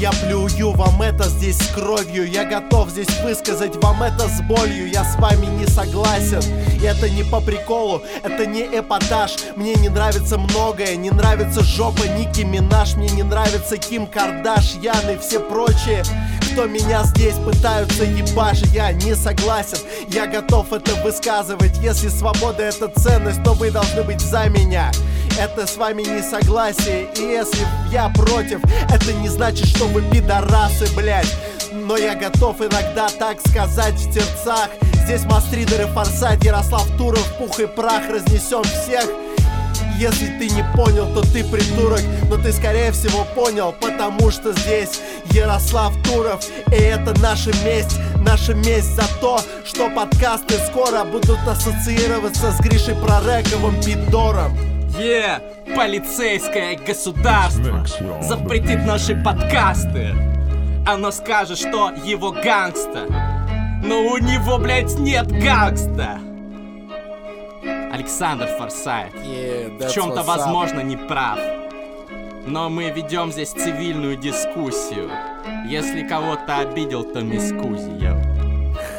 [0.00, 2.26] я плюю вам это здесь с кровью.
[2.26, 4.88] Я готов здесь высказать вам это с болью.
[4.88, 6.40] Я с вами не согласен.
[6.82, 9.36] Это не по приколу, это не эпатаж.
[9.56, 10.96] Мне не нравится многое.
[10.96, 12.94] Не нравится жопа Ники Минаж.
[12.94, 16.02] Мне не нравится Ким Кардашьян и все прочие
[16.52, 19.78] кто меня здесь пытаются ебашить Я не согласен,
[20.08, 24.90] я готов это высказывать Если свобода это ценность, то вы должны быть за меня.
[25.38, 30.86] Это с вами не согласие И если я против, это не значит, что вы пидорасы,
[30.94, 31.32] блядь.
[31.72, 34.70] Но я готов иногда так сказать в сердцах.
[35.04, 39.08] Здесь мастридеры, форсайт, Ярослав Туров, пух и прах Разнесем всех
[40.00, 42.00] если ты не понял, то ты придурок.
[42.28, 46.42] Но ты скорее всего понял, потому что здесь Ярослав Туров.
[46.68, 52.94] И это наша месть, наша месть за то Что подкасты скоро будут ассоциироваться с Гришей
[52.94, 54.56] Прорековым Пидором.
[54.98, 55.40] Е,
[55.76, 57.84] полицейское государство
[58.22, 60.14] запретит наши подкасты.
[60.86, 63.06] Оно скажет, что его gangsta,
[63.84, 66.20] но у него, блядь, нет gangsta.
[67.92, 71.38] Александр Форсайт в чем-то, возможно, не прав.
[72.46, 75.10] Но мы ведем здесь цивильную дискуссию.
[75.66, 78.20] Если кого-то обидел, то mi scusi, yo.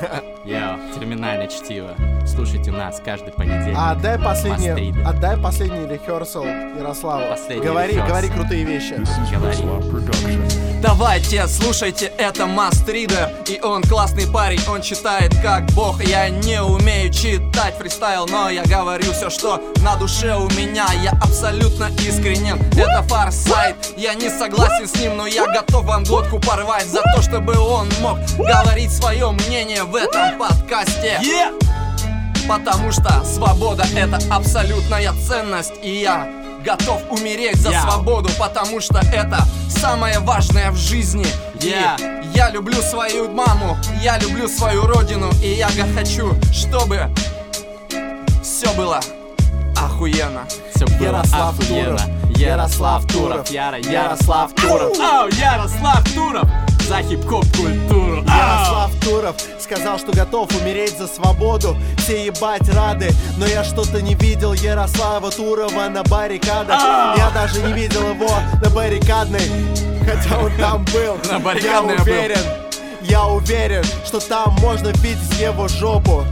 [0.45, 1.95] Йоу, терминальное чтиво.
[2.25, 3.75] Слушайте нас каждый понедельник.
[3.77, 7.29] А отдай последний, отдай последний рехерсал Ярославу.
[7.29, 8.09] Последний говори, рехерсал.
[8.09, 9.01] говори крутые вещи.
[9.31, 10.70] Говори.
[10.81, 16.03] Давайте, слушайте, это Мастридер И он классный парень, он читает как бог.
[16.03, 20.87] Я не умею читать фристайл Но я говорю все, что на душе у меня.
[21.03, 23.75] Я абсолютно искренен, это фарсайт.
[23.95, 27.87] Я не согласен с ним, но я готов вам глотку порвать За то, чтобы он
[28.01, 31.19] мог говорить свое мнение в этом подкасте!
[32.49, 35.73] Потому что свобода это абсолютная ценность.
[35.83, 37.81] И я готов умереть за Я.
[37.81, 41.25] свободу Потому что это самое важное в жизни
[41.61, 41.67] И
[42.35, 42.49] Я.
[42.51, 47.09] люблю свою маму, я люблю свою родину И я хочу, чтобы
[48.43, 48.99] все было
[49.77, 50.45] охуенно
[50.75, 51.97] Все было Ярослав охуенно.
[51.97, 52.37] Туров.
[52.37, 53.49] Ярослав Туров.
[53.51, 54.97] Яра, Ярослав Туров.
[54.99, 56.47] Ау, Ярослав Туров.
[56.87, 58.23] За хип-хоп культуру.
[58.27, 58.37] Ау.
[58.37, 64.15] Ярослав Туров сказал, что готов умереть за свободу Все ебать рады, но я что-то не
[64.15, 66.81] видел Ярослава Турова на баррикадах!
[67.17, 68.29] Я даже не видел его
[68.61, 69.41] на баррикадной
[70.05, 71.17] Хотя он там был
[71.61, 72.39] Я уверен,
[73.01, 76.25] я уверен, что там можно видеть его жопу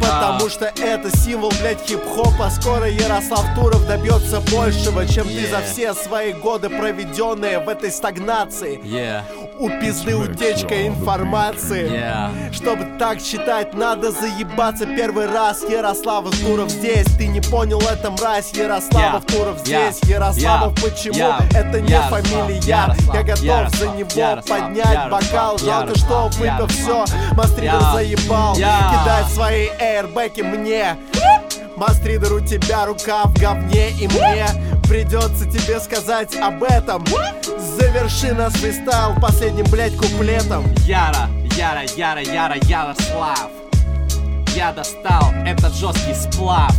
[0.00, 0.50] Потому А.
[0.50, 2.50] что это символ, блядь, хип-хопа.
[2.50, 5.64] Скоро Ярослав Туров добьется большего Чем ты за Yeah.
[5.72, 8.80] все свои годы, проведенные в этой стагнации.
[8.82, 9.22] Yeah,
[9.58, 11.88] У пизды утечка информации.
[11.90, 12.52] Yeah.
[12.52, 15.62] чтобы так читать, надо заебаться первый раз.
[15.68, 18.52] Ярославов Туров здесь Ты не понял это, мразь.
[18.52, 20.00] Ярославов Я, Туров здесь.
[20.04, 21.14] Ярославов я, почему?
[21.14, 22.60] я, это не Ярослав, фамилия.
[22.60, 27.04] Ярослав, Я готов за Ярослав, него Ярослав, поднять Ярослав, бокал Жалко, что выпив все.
[27.34, 28.54] Мастридер заебал.
[28.54, 30.96] Кидать свои эйрбеки мне
[31.76, 34.46] Мастридер, у тебя рука в говне И мне
[34.88, 37.04] придется тебе сказать об этом
[37.58, 43.50] Заверши нас фристайл последним, блядь, куплетом Яра, Яра, Яра, Яра, Ярослав.
[44.56, 46.72] Я достал этот жесткий сплав.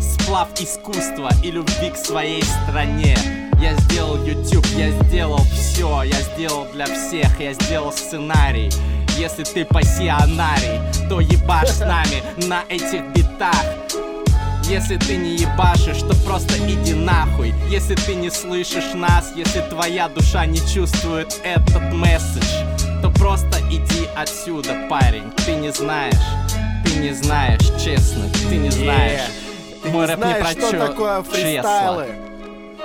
[0.00, 3.16] Сплав искусства и любви к своей стране.
[3.60, 8.70] Я сделал YouTube, я сделал все, я сделал для всех, я сделал сценарий.
[9.20, 13.54] Если ты пассионарий, то ебашь с нами на этих битах.
[14.64, 20.08] Если ты не ебашишь, то просто иди нахуй Если ты не слышишь нас, если твоя
[20.08, 22.46] душа не чувствует этот месседж
[23.02, 26.14] То просто иди отсюда, парень, ты не знаешь
[26.84, 29.20] Ты Ты не знаешь, честно, ты не знаешь.
[29.82, 32.06] Ты Мой не рэп не знаешь, про что чё- такое фристайлы.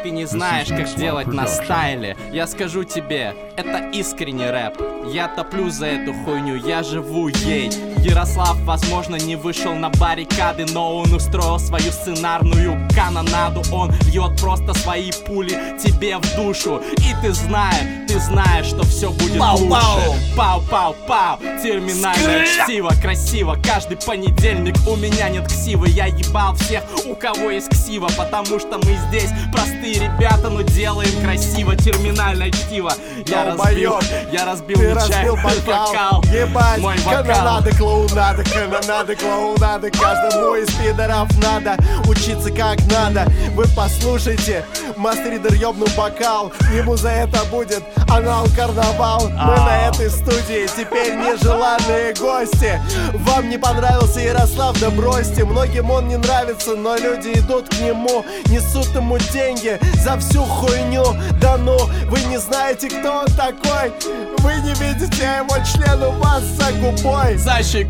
[0.05, 2.15] Ты не знаешь, как делать на стайле.
[2.31, 4.79] Я скажу тебе, это искренний рэп.
[5.11, 7.71] Я топлю за эту хуйню, я живу ей.
[8.05, 13.63] Ярослав, возможно, не вышел на баррикады, но он устроил свою сценарную канонаду.
[13.73, 16.81] Он льет просто свои пули тебе в душу.
[16.97, 20.19] И ты знаешь, ты знаешь, что все будет лучше.
[20.37, 23.57] Пау-пау-пау, терминальное чтиво, красиво.
[23.63, 25.89] Каждый понедельник у меня нет ксивы.
[25.89, 31.09] Я ебал всех, у кого есть ксива, потому что мы здесь простые ребята, но делаем
[31.23, 31.75] красиво.
[31.75, 32.93] Терминальное чтиво.
[33.25, 33.95] Я разбил,
[34.31, 36.23] я разбил Ты разбил бокал, бокал.
[36.31, 37.63] ебать, Мой вокал.
[37.95, 41.77] Канонада, клоунада, канонада, клоунада Каждому из пидоров надо
[42.07, 43.25] учиться как надо.
[43.53, 44.65] Вы послушайте,
[44.97, 46.51] мастеридер ёбнул бокал.
[46.73, 49.65] Ему за это будет анал-карнавал Мы А.
[49.65, 52.81] на этой студии теперь нежеланные гости.
[53.13, 55.45] Вам не понравился Ярослав, да бросьте.
[55.45, 61.05] Многим он не нравится, но люди идут к нему Несут ему деньги за всю хуйню.
[61.41, 61.77] Да ну,
[62.09, 63.91] вы не знаете, кто он такой.
[64.39, 67.37] Вы не видите его член у вас за губой.
[67.37, 67.84] За щекой!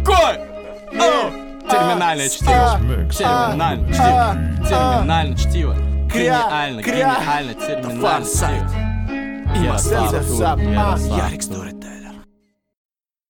[1.69, 2.51] Терминальное а, чтиво.
[2.51, 2.77] а,
[3.09, 4.07] Терминальное а, чтиво.
[4.07, 4.35] а,
[4.67, 5.75] Терминальное чтиво.
[6.11, 7.15] Кря, Гениально, кря.
[7.19, 8.69] гениально, терминальное чтиво.
[9.63, 11.67] Ярослав а, Ярик Тур.